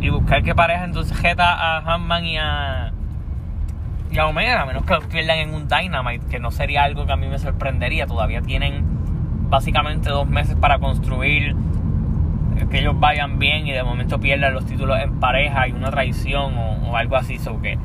y 0.00 0.10
buscar 0.10 0.42
qué 0.42 0.54
pareja 0.54 0.84
entonces 0.84 1.16
jeta 1.18 1.54
a 1.54 1.78
Hanman 1.78 2.24
y 2.24 2.36
a, 2.38 2.92
y 4.10 4.18
a 4.18 4.26
Omega, 4.26 4.62
a 4.62 4.66
menos 4.66 4.84
que 4.84 4.94
los 4.94 5.04
pierdan 5.06 5.38
en 5.38 5.54
un 5.54 5.68
Dynamite, 5.68 6.26
que 6.26 6.38
no 6.38 6.50
sería 6.50 6.84
algo 6.84 7.06
que 7.06 7.12
a 7.12 7.16
mí 7.16 7.26
me 7.26 7.38
sorprendería. 7.38 8.06
Todavía 8.06 8.40
tienen 8.40 8.84
básicamente 9.48 10.10
dos 10.10 10.28
meses 10.28 10.56
para 10.56 10.78
construir 10.78 11.56
que 12.70 12.80
ellos 12.80 12.98
vayan 12.98 13.38
bien 13.38 13.66
y 13.66 13.72
de 13.72 13.82
momento 13.82 14.18
pierdan 14.20 14.52
los 14.52 14.66
títulos 14.66 14.98
en 15.00 15.20
pareja 15.20 15.68
y 15.68 15.72
una 15.72 15.90
traición 15.90 16.56
o, 16.56 16.96
algo 16.96 17.16
así. 17.16 17.38
So 17.38 17.60
que 17.60 17.78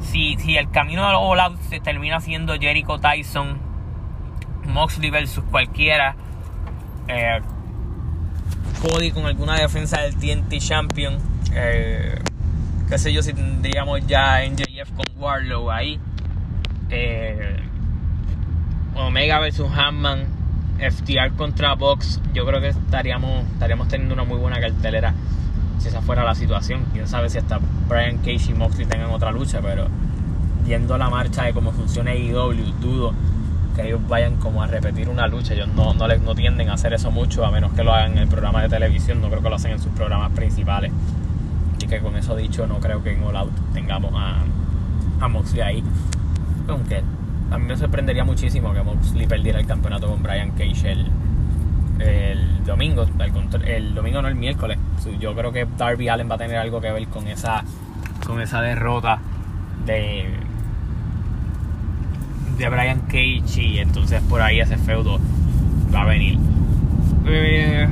si, 0.00 0.36
si 0.36 0.56
el 0.56 0.70
camino 0.70 1.08
de 1.08 1.14
All 1.14 1.40
Out 1.40 1.58
se 1.60 1.80
termina 1.80 2.20
siendo 2.20 2.54
Jericho 2.58 2.98
Tyson 2.98 3.58
Moxley 4.68 5.10
versus 5.10 5.42
cualquiera. 5.50 6.14
Eh, 7.08 7.40
Cody 8.80 9.10
con 9.10 9.26
alguna 9.26 9.56
defensa 9.56 10.00
del 10.02 10.16
TNT 10.16 10.58
Champion. 10.58 11.18
Eh, 11.52 12.16
qué 12.88 12.98
sé 12.98 13.12
yo 13.12 13.22
si 13.22 13.32
tendríamos 13.32 14.06
ya 14.06 14.44
NJF 14.44 14.92
con 14.92 15.06
Warlow 15.16 15.70
ahí. 15.70 15.98
Eh, 16.90 17.56
Omega 18.94 19.40
versus 19.40 19.68
Hanman. 19.74 20.38
FTR 20.78 21.32
contra 21.36 21.74
Box. 21.74 22.20
Yo 22.32 22.46
creo 22.46 22.60
que 22.60 22.68
estaríamos, 22.68 23.44
estaríamos 23.52 23.88
teniendo 23.88 24.14
una 24.14 24.22
muy 24.22 24.38
buena 24.38 24.60
cartelera 24.60 25.12
si 25.78 25.88
esa 25.88 26.00
fuera 26.02 26.24
la 26.24 26.34
situación. 26.34 26.86
Quién 26.92 27.08
sabe 27.08 27.28
si 27.30 27.38
hasta 27.38 27.58
Brian 27.88 28.18
Cage 28.18 28.50
y 28.50 28.54
Moxley 28.54 28.86
tengan 28.86 29.10
otra 29.10 29.32
lucha, 29.32 29.60
pero 29.60 29.88
viendo 30.64 30.96
la 30.98 31.10
marcha 31.10 31.44
de 31.44 31.52
cómo 31.52 31.72
funciona 31.72 32.12
AEW, 32.12 32.72
dudo 32.80 33.14
que 33.78 33.86
ellos 33.86 34.00
vayan 34.08 34.36
como 34.36 34.62
a 34.62 34.66
repetir 34.66 35.08
una 35.08 35.28
lucha. 35.28 35.54
Ellos 35.54 35.68
no, 35.68 35.94
no, 35.94 36.08
les, 36.08 36.20
no 36.20 36.34
tienden 36.34 36.68
a 36.68 36.74
hacer 36.74 36.92
eso 36.92 37.10
mucho, 37.10 37.46
a 37.46 37.50
menos 37.50 37.72
que 37.72 37.84
lo 37.84 37.94
hagan 37.94 38.12
en 38.12 38.18
el 38.18 38.28
programa 38.28 38.62
de 38.62 38.68
televisión. 38.68 39.20
No 39.20 39.28
creo 39.28 39.40
que 39.40 39.48
lo 39.48 39.54
hacen 39.54 39.72
en 39.72 39.78
sus 39.78 39.92
programas 39.92 40.32
principales. 40.32 40.92
Y 41.80 41.86
que 41.86 42.00
con 42.00 42.16
eso 42.16 42.34
dicho, 42.34 42.66
no 42.66 42.80
creo 42.80 43.02
que 43.02 43.12
en 43.12 43.22
All 43.22 43.36
Out 43.36 43.52
tengamos 43.72 44.12
a, 44.16 44.42
a 45.20 45.28
Moxley 45.28 45.60
ahí. 45.62 45.84
Aunque 46.66 47.02
a 47.50 47.58
mí 47.58 47.66
me 47.66 47.76
sorprendería 47.76 48.24
muchísimo 48.24 48.72
que 48.74 48.82
Moxley 48.82 49.26
perdiera 49.28 49.60
el 49.60 49.66
campeonato 49.66 50.08
con 50.08 50.22
Brian 50.24 50.50
Cage 50.50 50.90
el, 50.90 51.06
el 52.00 52.64
domingo. 52.64 53.04
El, 53.04 53.64
el, 53.64 53.94
domingo 53.94 54.22
no 54.22 54.28
el 54.28 54.34
miércoles. 54.34 54.76
Yo 55.20 55.36
creo 55.36 55.52
que 55.52 55.68
Darby 55.76 56.08
Allen 56.08 56.28
va 56.28 56.34
a 56.34 56.38
tener 56.38 56.56
algo 56.56 56.80
que 56.80 56.90
ver 56.90 57.06
con 57.06 57.28
esa, 57.28 57.62
con 58.26 58.40
esa 58.40 58.60
derrota 58.60 59.20
de 59.86 60.47
de 62.58 62.68
Brian 62.68 63.00
Cage 63.06 63.62
y 63.62 63.78
entonces 63.78 64.20
por 64.22 64.42
ahí 64.42 64.60
ese 64.60 64.76
feudo 64.76 65.18
va 65.94 66.02
a 66.02 66.06
venir. 66.06 66.38
Eh, 67.26 67.88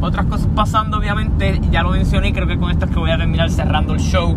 otras 0.00 0.24
cosas 0.26 0.48
pasando, 0.54 0.96
obviamente, 0.96 1.60
ya 1.70 1.82
lo 1.82 1.90
mencioné, 1.90 2.32
creo 2.32 2.46
que 2.46 2.56
con 2.56 2.70
esto 2.70 2.86
es 2.86 2.90
que 2.90 2.98
voy 2.98 3.10
a 3.10 3.18
terminar 3.18 3.50
cerrando 3.50 3.92
el 3.92 4.00
show. 4.00 4.34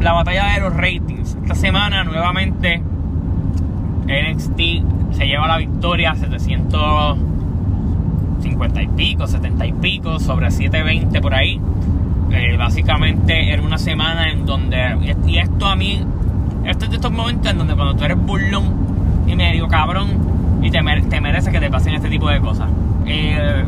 La 0.00 0.12
batalla 0.12 0.54
de 0.54 0.60
los 0.60 0.74
ratings. 0.74 1.36
Esta 1.42 1.54
semana 1.54 2.04
nuevamente 2.04 2.82
NXT 4.06 4.60
se 5.12 5.26
lleva 5.26 5.46
la 5.46 5.58
victoria 5.58 6.14
750 6.14 8.82
y 8.82 8.88
pico, 8.88 9.26
70 9.26 9.66
y 9.66 9.72
pico, 9.74 10.18
sobre 10.18 10.50
720 10.50 11.20
por 11.20 11.34
ahí. 11.34 11.60
Eh, 12.30 12.56
básicamente 12.56 13.52
era 13.52 13.62
una 13.62 13.76
semana 13.78 14.30
en 14.30 14.46
donde, 14.46 15.16
y 15.26 15.38
esto 15.38 15.66
a 15.66 15.76
mí 15.76 16.02
este 16.68 16.84
es 16.84 16.90
de 16.90 16.96
estos 16.96 17.12
momentos 17.12 17.50
en 17.50 17.58
donde 17.58 17.74
cuando 17.74 17.96
tú 17.96 18.04
eres 18.04 18.18
burlón 18.18 19.24
y 19.26 19.34
medio 19.34 19.68
cabrón 19.68 20.60
y 20.62 20.70
te, 20.70 20.80
te 21.08 21.20
mereces 21.20 21.52
que 21.52 21.60
te 21.60 21.70
pasen 21.70 21.94
este 21.94 22.10
tipo 22.10 22.28
de 22.28 22.40
cosas. 22.40 22.68
Eh, 23.06 23.64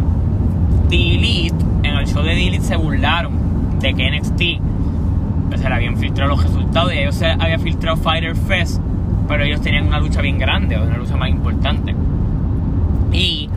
Delete, 0.91 1.55
en 1.83 1.97
el 1.97 2.07
show 2.07 2.23
de 2.23 2.35
Delete 2.35 2.65
se 2.65 2.77
burlaron 2.77 3.79
de 3.81 3.95
que 3.95 4.11
NXT 4.11 4.41
se 5.57 5.69
le 5.69 5.75
habían 5.75 5.97
filtrado 5.97 6.31
los 6.31 6.43
resultados 6.43 6.93
y 6.93 6.99
ellos 6.99 7.15
se 7.15 7.27
había 7.27 7.59
filtrado 7.59 7.97
Fighter 7.97 8.37
Fest, 8.37 8.81
pero 9.29 9.45
ellos 9.45 9.61
tenían 9.63 9.87
una 9.87 9.99
lucha 9.99 10.21
bien 10.21 10.39
grande, 10.39 10.79
una 10.79 10.97
lucha 10.97 11.17
más 11.17 11.31
importante. 11.31 11.95
Y 13.13 13.49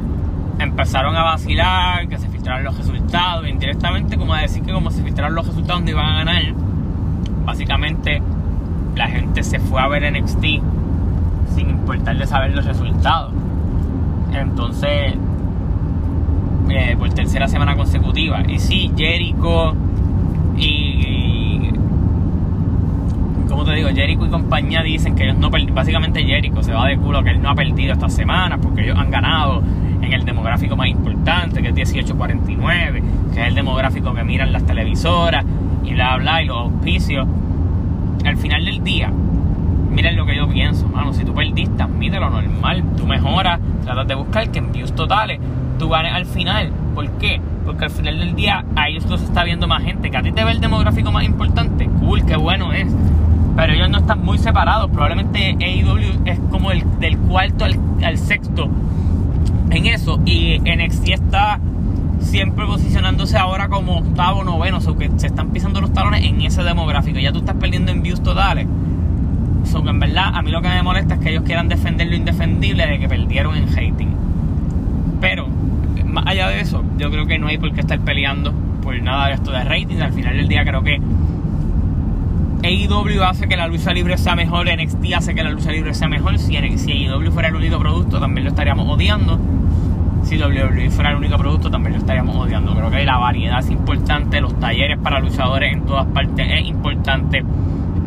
empezaron 0.60 1.16
a 1.16 1.24
vacilar, 1.24 2.08
que 2.08 2.18
se 2.18 2.30
filtraron 2.30 2.64
los 2.64 2.78
resultados, 2.78 3.48
indirectamente 3.48 4.18
como 4.18 4.34
a 4.34 4.42
decir 4.42 4.64
que 4.64 4.72
como 4.72 4.90
se 4.90 5.04
filtraron 5.04 5.36
los 5.36 5.48
resultados 5.48 5.84
no 5.84 5.90
iban 5.90 6.06
a 6.06 6.18
ganar. 6.20 6.44
Básicamente 7.46 8.22
la 8.96 9.08
gente 9.08 9.44
se 9.44 9.60
fue 9.60 9.82
a 9.82 9.88
ver 9.88 10.12
NXT 10.12 10.44
sin 11.56 11.70
importarle 11.70 12.26
saber 12.28 12.56
los 12.56 12.66
resultados. 12.66 13.32
Entonces, 14.34 15.14
eh, 16.70 16.96
por 16.98 17.10
tercera 17.14 17.48
semana 17.48 17.76
consecutiva. 17.76 18.42
Y 18.48 18.60
sí, 18.60 18.92
Jericho 18.96 19.76
y, 20.58 21.70
como 23.48 23.66
te 23.66 23.74
digo, 23.74 23.90
Jericho 23.90 24.26
y 24.26 24.30
compañía 24.30 24.82
dicen 24.82 25.16
que 25.16 25.24
ellos 25.24 25.38
no 25.38 25.50
básicamente 25.50 26.24
Jericho 26.24 26.64
se 26.64 26.74
va 26.74 26.88
de 26.88 26.98
culo 26.98 27.24
que 27.24 27.32
él 27.32 27.42
no 27.42 27.50
ha 27.50 27.56
perdido 27.56 27.94
esta 27.94 28.10
semana 28.10 28.58
porque 28.58 28.84
ellos 28.84 28.98
han 28.98 29.12
ganado 29.12 29.62
en 30.02 30.14
el 30.14 30.26
demográfico 30.26 30.76
más 30.76 30.88
importante, 30.88 31.62
que 31.62 31.70
es 31.70 31.74
1849, 31.74 33.04
que 33.34 33.42
es 33.42 33.48
el 33.48 33.56
demográfico 33.56 34.14
que 34.14 34.24
miran 34.24 34.52
las 34.52 34.66
televisoras 34.66 35.46
y 35.84 35.94
bla 35.94 36.18
bla 36.18 36.42
y 36.42 36.46
los 36.46 36.58
auspicios 36.58 37.28
al 38.30 38.38
final 38.38 38.66
del 38.66 38.84
día, 38.84 39.12
miren 39.94 40.16
lo 40.16 40.26
que 40.26 40.36
yo 40.36 40.48
pienso, 40.48 40.88
mano. 40.88 41.14
Si 41.14 41.24
tú 41.24 41.34
perdiste, 41.34 41.86
mide 41.88 42.20
lo 42.20 42.30
normal. 42.30 42.84
Tú 42.98 43.06
mejoras, 43.06 43.60
tratas 43.84 44.08
de 44.08 44.16
buscar 44.16 44.50
que 44.50 44.60
en 44.60 44.72
views 44.72 44.94
totales 44.94 45.40
tú 45.80 45.90
ganes 45.90 46.14
al 46.14 46.26
final. 46.26 46.72
¿Por 46.96 47.10
qué? 47.12 47.40
Porque 47.66 47.86
al 47.86 47.92
final 47.92 48.20
del 48.20 48.36
día 48.36 48.66
a 48.76 48.90
ellos 48.90 49.06
los 49.06 49.22
está 49.22 49.44
viendo 49.44 49.68
más 49.68 49.84
gente. 49.84 50.10
Que 50.10 50.18
a 50.18 50.22
ti 50.22 50.32
te 50.32 50.44
ve 50.44 50.52
el 50.52 50.60
demográfico 50.60 51.12
más 51.12 51.24
importante. 51.24 51.88
Cool, 52.00 52.26
qué 52.26 52.36
bueno 52.36 52.74
es. 52.74 52.88
Pero 53.56 53.74
ellos 53.74 53.90
no 53.90 54.00
están 54.00 54.24
muy 54.24 54.38
separados. 54.38 54.90
Probablemente 54.90 55.56
AEW 55.60 56.22
es 56.26 56.40
como 56.50 56.72
el 56.72 56.84
del 57.00 57.18
cuarto 57.18 57.66
al, 57.66 57.80
al 58.04 58.18
sexto 58.18 58.70
en 59.70 59.86
eso. 59.86 60.20
Y 60.26 60.60
NXT 60.60 61.10
está 61.10 61.60
siempre 62.24 62.66
posicionándose 62.66 63.38
ahora 63.38 63.70
como 63.70 64.00
octavo, 64.00 64.44
noveno, 64.44 64.80
o 64.86 64.98
que 64.98 65.12
se 65.18 65.28
están 65.28 65.50
pisando 65.52 65.82
los 65.82 65.94
talones 65.94 66.24
en 66.26 66.42
ese 66.42 66.64
demográfico. 66.64 67.20
Ya 67.20 67.32
tú 67.32 67.40
estás 67.40 67.56
perdiendo 67.56 67.92
en 67.92 68.02
views 68.02 68.24
totales. 68.24 68.68
So 69.66 69.84
que 69.84 69.90
en 69.90 70.00
verdad 70.00 70.32
a 70.34 70.42
mí 70.42 70.52
lo 70.52 70.62
que 70.62 70.70
me 70.70 70.84
molesta 70.84 71.16
es 71.16 71.20
que 71.20 71.30
ellos 71.30 71.44
quieran 71.44 71.70
defender 71.70 72.08
lo 72.08 72.16
indefendible 72.16 72.86
de 72.86 73.00
que 73.00 73.08
perdieron 73.08 73.56
en 73.56 73.70
hating. 73.70 74.16
Pero, 75.22 75.48
más 76.06 76.28
allá 76.28 76.50
de 76.50 76.60
eso, 76.60 76.84
yo 76.98 77.10
creo 77.12 77.26
que 77.26 77.38
no 77.38 77.48
hay 77.48 77.58
por 77.58 77.72
qué 77.74 77.82
estar 77.82 78.00
peleando 78.00 78.54
por 78.82 79.00
nada 79.02 79.28
de 79.28 79.34
esto 79.34 79.52
de 79.52 79.64
rating. 79.64 79.98
Al 79.98 80.12
final 80.12 80.36
del 80.36 80.48
día 80.48 80.66
creo 80.66 80.84
que 80.84 81.00
AEW 82.64 83.24
hace 83.24 83.48
que 83.48 83.58
la 83.58 83.68
lucha 83.68 83.94
libre 83.94 84.18
sea 84.18 84.36
mejor, 84.36 84.68
NXT 84.68 85.14
hace 85.16 85.36
que 85.36 85.44
la 85.44 85.52
lucha 85.52 85.72
libre 85.72 85.94
sea 85.94 86.08
mejor. 86.08 86.40
Si, 86.40 86.56
si 86.78 86.92
AEW 86.92 87.32
fuera 87.32 87.50
el 87.50 87.56
único 87.56 87.80
producto, 87.80 88.20
también 88.20 88.46
lo 88.46 88.50
estaríamos 88.50 88.88
odiando 88.90 89.40
si 90.34 90.42
WWE 90.42 90.90
fuera 90.90 91.12
el 91.12 91.18
único 91.18 91.38
producto 91.38 91.70
también 91.70 91.94
lo 91.94 92.00
estaríamos 92.00 92.36
odiando. 92.36 92.74
Creo 92.74 92.90
que 92.90 93.06
la 93.06 93.18
variedad 93.18 93.60
es 93.60 93.70
importante, 93.70 94.42
los 94.42 94.60
talleres 94.60 94.98
para 94.98 95.20
luchadores 95.20 95.74
en 95.74 95.86
todas 95.86 96.08
partes 96.08 96.48
es 96.50 96.68
importante. 96.68 97.44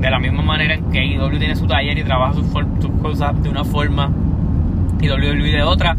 De 0.00 0.10
la 0.10 0.18
misma 0.18 0.42
manera 0.42 0.74
en 0.74 0.90
que 0.90 1.04
IW 1.04 1.38
tiene 1.38 1.56
su 1.56 1.66
taller 1.66 1.96
y 1.98 2.04
trabaja 2.04 2.34
sus, 2.34 2.46
cosas 3.00 3.42
de 3.42 3.48
una 3.48 3.64
forma 3.64 4.10
y 5.00 5.08
WWE 5.08 5.52
de 5.52 5.62
otra. 5.62 5.96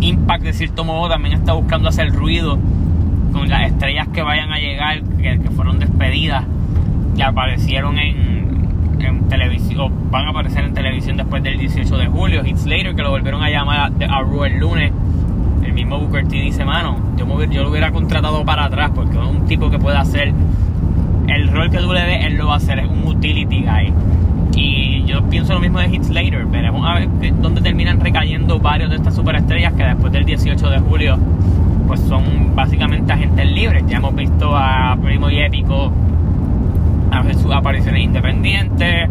Impact 0.00 0.42
de 0.42 0.52
cierto 0.52 0.84
modo 0.84 1.08
también 1.08 1.34
está 1.34 1.52
buscando 1.52 1.88
hacer 1.88 2.12
ruido 2.12 2.58
con 3.32 3.48
las 3.48 3.70
estrellas 3.70 4.08
que 4.08 4.22
vayan 4.22 4.52
a 4.52 4.58
llegar, 4.58 5.02
que, 5.02 5.38
fueron 5.54 5.78
despedidas, 5.78 6.44
que 7.16 7.22
aparecieron 7.22 7.98
en, 7.98 9.00
en 9.00 9.28
televisión, 9.28 10.10
van 10.10 10.26
a 10.26 10.30
aparecer 10.30 10.64
en 10.64 10.74
televisión 10.74 11.16
después 11.16 11.42
del 11.42 11.56
18 11.56 11.96
de 11.96 12.06
julio. 12.06 12.44
Hits 12.44 12.66
Later, 12.66 12.94
que 12.94 13.02
lo 13.02 13.10
volvieron 13.10 13.42
a 13.42 13.48
llamar 13.48 13.92
a, 14.00 14.18
a 14.18 14.46
el 14.46 14.58
lunes 14.58 14.92
mismo 15.76 15.98
Booker 16.00 16.26
T 16.26 16.36
dice, 16.36 16.64
mano, 16.64 16.98
yo, 17.16 17.44
yo 17.44 17.62
lo 17.62 17.70
hubiera 17.70 17.92
contratado 17.92 18.44
para 18.44 18.64
atrás 18.64 18.90
porque 18.94 19.16
es 19.16 19.24
un 19.24 19.44
tipo 19.46 19.70
que 19.70 19.78
puede 19.78 19.98
hacer 19.98 20.32
el 21.28 21.48
rol 21.48 21.70
que 21.70 21.78
W 21.78 22.26
él 22.26 22.34
lo 22.36 22.48
va 22.48 22.54
a 22.54 22.56
hacer, 22.56 22.78
es 22.78 22.88
un 22.88 23.06
utility 23.06 23.62
guy. 23.62 23.92
Y 24.56 25.04
yo 25.04 25.22
pienso 25.28 25.52
lo 25.52 25.60
mismo 25.60 25.78
de 25.78 25.86
Heath 25.86 26.04
Slater. 26.04 26.46
Veremos 26.46 26.88
a 26.88 26.94
ver 26.94 27.08
dónde 27.42 27.60
terminan 27.60 28.00
recayendo 28.00 28.58
varios 28.58 28.88
de 28.90 28.96
estas 28.96 29.14
superestrellas 29.14 29.74
que 29.74 29.84
después 29.84 30.12
del 30.12 30.24
18 30.24 30.70
de 30.70 30.78
julio 30.80 31.18
pues 31.86 32.00
son 32.00 32.56
básicamente 32.56 33.12
agentes 33.12 33.46
libres. 33.52 33.84
Ya 33.86 33.98
hemos 33.98 34.14
visto 34.14 34.56
a 34.56 34.96
Primo 35.00 35.28
y 35.30 35.40
Épico 35.40 35.92
hacer 37.10 37.34
sus 37.34 37.52
apariciones 37.52 38.02
independientes, 38.02 39.08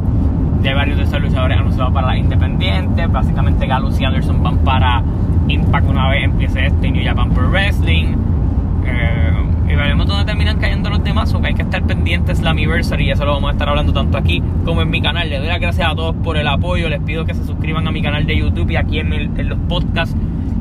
de 0.61 0.73
varios 0.73 0.97
de 0.97 1.03
esos 1.03 1.21
luchadores 1.21 1.57
anunciados 1.57 1.93
para 1.93 2.07
las 2.07 2.17
independientes. 2.17 3.11
Básicamente 3.11 3.67
Galus 3.67 4.01
y 4.01 4.05
Anderson 4.05 4.41
van 4.41 4.57
para 4.59 5.03
Impact 5.47 5.87
una 5.87 6.09
vez 6.09 6.23
empiece 6.23 6.65
este 6.65 6.91
New 6.91 7.03
Japan 7.03 7.31
Pro 7.31 7.49
Wrestling. 7.49 8.15
Eh, 8.85 9.31
y 9.67 9.75
veremos 9.75 10.07
dónde 10.07 10.25
terminan 10.25 10.59
cayendo 10.59 10.89
los 10.89 11.03
demás, 11.03 11.33
o 11.33 11.41
que 11.41 11.47
hay 11.47 11.53
que 11.53 11.63
estar 11.63 11.83
pendientes 11.83 12.41
la 12.41 12.51
Anniversary 12.51 13.07
y 13.07 13.11
eso 13.11 13.25
lo 13.25 13.33
vamos 13.33 13.49
a 13.49 13.53
estar 13.53 13.67
hablando 13.67 13.93
tanto 13.93 14.17
aquí 14.17 14.41
como 14.63 14.81
en 14.81 14.89
mi 14.89 15.01
canal. 15.01 15.29
Les 15.29 15.39
doy 15.39 15.47
las 15.47 15.59
gracias 15.59 15.89
a 15.89 15.95
todos 15.95 16.15
por 16.15 16.37
el 16.37 16.47
apoyo, 16.47 16.87
les 16.89 17.01
pido 17.01 17.25
que 17.25 17.33
se 17.33 17.43
suscriban 17.45 17.87
a 17.87 17.91
mi 17.91 18.01
canal 18.01 18.25
de 18.25 18.37
YouTube 18.37 18.69
y 18.71 18.75
aquí 18.75 18.99
en, 18.99 19.11
en 19.13 19.49
los 19.49 19.57
podcasts. 19.67 20.15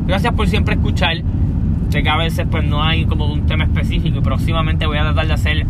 Gracias 0.06 0.32
por 0.34 0.48
siempre 0.48 0.74
escuchar. 0.74 1.16
Sé 1.90 2.02
que 2.02 2.08
a 2.08 2.16
veces 2.16 2.46
pues 2.50 2.64
no 2.64 2.82
hay 2.82 3.04
como 3.04 3.26
un 3.32 3.46
tema 3.46 3.64
específico 3.64 4.18
y 4.18 4.20
próximamente 4.22 4.86
voy 4.86 4.98
a 4.98 5.02
tratar 5.02 5.26
de 5.26 5.32
hacer 5.34 5.66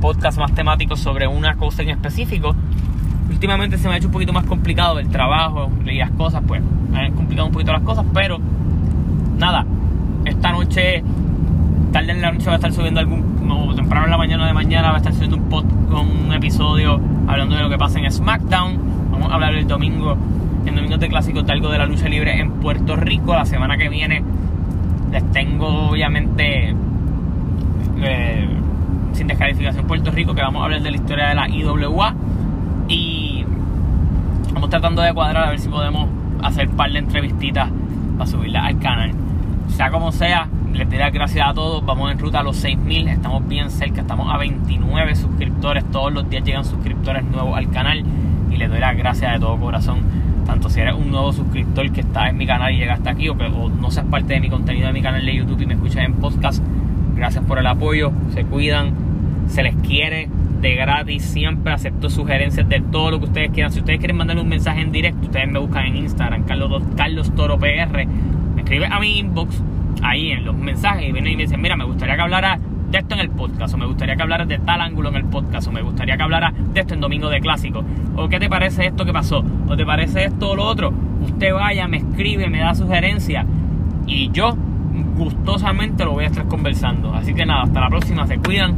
podcasts 0.00 0.40
más 0.40 0.52
temáticos 0.54 1.00
sobre 1.00 1.26
una 1.26 1.56
cosa 1.56 1.82
en 1.82 1.90
específico. 1.90 2.54
Últimamente 3.30 3.78
se 3.78 3.88
me 3.88 3.94
ha 3.94 3.96
hecho 3.96 4.08
un 4.08 4.12
poquito 4.12 4.32
más 4.32 4.44
complicado 4.44 4.98
el 4.98 5.08
trabajo 5.08 5.70
y 5.86 5.96
las 5.98 6.10
cosas, 6.10 6.42
pues 6.46 6.60
me 6.90 7.06
han 7.06 7.12
complicado 7.14 7.46
un 7.46 7.52
poquito 7.52 7.72
las 7.72 7.82
cosas, 7.82 8.04
pero 8.12 8.38
nada, 9.38 9.64
esta 10.24 10.52
noche, 10.52 11.02
tarde 11.92 12.12
en 12.12 12.20
la 12.20 12.32
noche 12.32 12.46
va 12.46 12.52
a 12.52 12.56
estar 12.56 12.72
subiendo 12.72 13.00
algún, 13.00 13.48
o 13.50 13.74
temprano 13.74 14.06
en 14.06 14.10
la 14.10 14.18
mañana 14.18 14.46
de 14.46 14.52
mañana 14.52 14.88
va 14.88 14.94
a 14.94 14.98
estar 14.98 15.14
subiendo 15.14 15.36
un, 15.36 15.44
pod, 15.44 15.64
un 15.64 16.32
episodio 16.32 17.00
hablando 17.28 17.56
de 17.56 17.62
lo 17.62 17.70
que 17.70 17.78
pasa 17.78 17.98
en 17.98 18.10
SmackDown. 18.10 18.78
Vamos 19.12 19.30
a 19.30 19.34
hablar 19.34 19.54
el 19.54 19.66
domingo, 19.66 20.16
en 20.66 20.74
Domingo 20.74 20.98
de 20.98 21.08
Clásicos 21.08 21.46
de 21.46 21.52
algo 21.52 21.70
de 21.70 21.78
la 21.78 21.86
lucha 21.86 22.08
libre 22.08 22.38
en 22.38 22.50
Puerto 22.52 22.96
Rico. 22.96 23.34
La 23.34 23.46
semana 23.46 23.76
que 23.76 23.88
viene 23.88 24.22
les 25.12 25.30
tengo 25.32 25.90
obviamente 25.90 26.74
eh, 28.02 28.48
sin 29.12 29.26
descalificación 29.26 29.86
Puerto 29.86 30.10
Rico 30.10 30.34
que 30.34 30.42
vamos 30.42 30.62
a 30.62 30.64
hablar 30.66 30.82
de 30.82 30.90
la 30.90 30.96
historia 30.96 31.28
de 31.28 31.34
la 31.34 31.48
IWA 31.48 32.14
y 32.90 33.44
vamos 34.52 34.68
tratando 34.68 35.00
de 35.00 35.14
cuadrar 35.14 35.44
a 35.46 35.50
ver 35.50 35.60
si 35.60 35.68
podemos 35.68 36.08
hacer 36.42 36.68
un 36.68 36.76
par 36.76 36.90
de 36.90 36.98
entrevistitas 36.98 37.70
para 38.18 38.30
subirlas 38.30 38.66
al 38.66 38.78
canal. 38.80 39.12
Sea 39.68 39.90
como 39.90 40.10
sea 40.12 40.48
les 40.72 40.88
doy 40.88 40.98
las 40.98 41.12
gracias 41.12 41.48
a 41.48 41.54
todos. 41.54 41.84
Vamos 41.86 42.10
en 42.10 42.18
ruta 42.18 42.40
a 42.40 42.42
los 42.42 42.56
6000 42.56 43.08
estamos 43.08 43.46
bien 43.48 43.70
cerca 43.70 44.00
estamos 44.00 44.32
a 44.32 44.36
29 44.38 45.14
suscriptores. 45.14 45.84
Todos 45.90 46.12
los 46.12 46.28
días 46.28 46.44
llegan 46.44 46.64
suscriptores 46.64 47.24
nuevos 47.24 47.56
al 47.56 47.70
canal 47.70 48.04
y 48.50 48.56
les 48.56 48.68
doy 48.68 48.80
las 48.80 48.96
gracias 48.96 49.34
de 49.34 49.38
todo 49.38 49.56
corazón. 49.56 50.00
Tanto 50.44 50.68
si 50.68 50.80
eres 50.80 50.94
un 50.94 51.12
nuevo 51.12 51.32
suscriptor 51.32 51.92
que 51.92 52.00
está 52.00 52.28
en 52.28 52.36
mi 52.36 52.46
canal 52.46 52.74
y 52.74 52.78
llegaste 52.78 53.08
aquí 53.08 53.28
o 53.28 53.38
que 53.38 53.48
no 53.48 53.90
seas 53.92 54.06
parte 54.06 54.34
de 54.34 54.40
mi 54.40 54.50
contenido 54.50 54.88
de 54.88 54.92
mi 54.92 55.00
canal 55.00 55.24
de 55.24 55.32
YouTube 55.32 55.60
y 55.60 55.66
me 55.66 55.74
escuchas 55.74 56.04
en 56.04 56.14
podcast, 56.14 56.60
gracias 57.14 57.44
por 57.44 57.58
el 57.60 57.68
apoyo, 57.68 58.10
se 58.34 58.44
cuidan, 58.44 58.94
se 59.46 59.62
les 59.62 59.76
quiere 59.76 60.28
de 60.60 60.74
gratis, 60.74 61.24
siempre 61.24 61.72
acepto 61.72 62.10
sugerencias 62.10 62.68
de 62.68 62.80
todo 62.80 63.12
lo 63.12 63.18
que 63.18 63.26
ustedes 63.26 63.50
quieran. 63.50 63.72
Si 63.72 63.80
ustedes 63.80 63.98
quieren 63.98 64.16
mandarme 64.16 64.42
un 64.42 64.48
mensaje 64.48 64.80
en 64.80 64.92
directo, 64.92 65.26
ustedes 65.26 65.48
me 65.48 65.58
buscan 65.58 65.86
en 65.86 65.96
Instagram, 65.96 66.44
Carlos, 66.44 66.82
Carlos 66.96 67.34
Toro 67.34 67.58
PR, 67.58 68.06
me 68.54 68.62
escriben 68.62 68.92
a 68.92 69.00
mi 69.00 69.18
inbox, 69.18 69.62
ahí 70.02 70.32
en 70.32 70.44
los 70.44 70.54
mensajes, 70.54 71.08
y 71.08 71.12
vienen 71.12 71.32
y 71.32 71.36
me 71.36 71.42
dicen, 71.42 71.60
mira, 71.60 71.76
me 71.76 71.84
gustaría 71.84 72.16
que 72.16 72.22
hablara 72.22 72.58
de 72.90 72.98
esto 72.98 73.14
en 73.14 73.20
el 73.20 73.30
podcast, 73.30 73.74
o 73.74 73.78
me 73.78 73.86
gustaría 73.86 74.16
que 74.16 74.22
hablaras 74.22 74.48
de 74.48 74.58
tal 74.58 74.80
ángulo 74.80 75.10
en 75.10 75.16
el 75.16 75.24
podcast, 75.24 75.68
o 75.68 75.72
me 75.72 75.82
gustaría 75.82 76.16
que 76.16 76.22
hablara 76.22 76.52
de 76.74 76.80
esto 76.80 76.94
en 76.94 77.00
Domingo 77.00 77.28
de 77.28 77.40
Clásico, 77.40 77.84
o 78.16 78.28
qué 78.28 78.38
te 78.38 78.48
parece 78.48 78.86
esto 78.86 79.04
que 79.04 79.12
pasó, 79.12 79.44
o 79.68 79.76
te 79.76 79.86
parece 79.86 80.24
esto 80.24 80.50
o 80.50 80.56
lo 80.56 80.64
otro. 80.64 80.92
Usted 81.22 81.52
vaya, 81.52 81.86
me 81.86 81.98
escribe, 81.98 82.50
me 82.50 82.58
da 82.58 82.74
sugerencias, 82.74 83.46
y 84.06 84.30
yo 84.32 84.56
gustosamente 85.16 86.04
lo 86.04 86.12
voy 86.12 86.24
a 86.24 86.28
estar 86.28 86.46
conversando. 86.46 87.14
Así 87.14 87.34
que 87.34 87.46
nada, 87.46 87.62
hasta 87.62 87.80
la 87.80 87.88
próxima, 87.88 88.26
se 88.26 88.38
cuidan. 88.38 88.74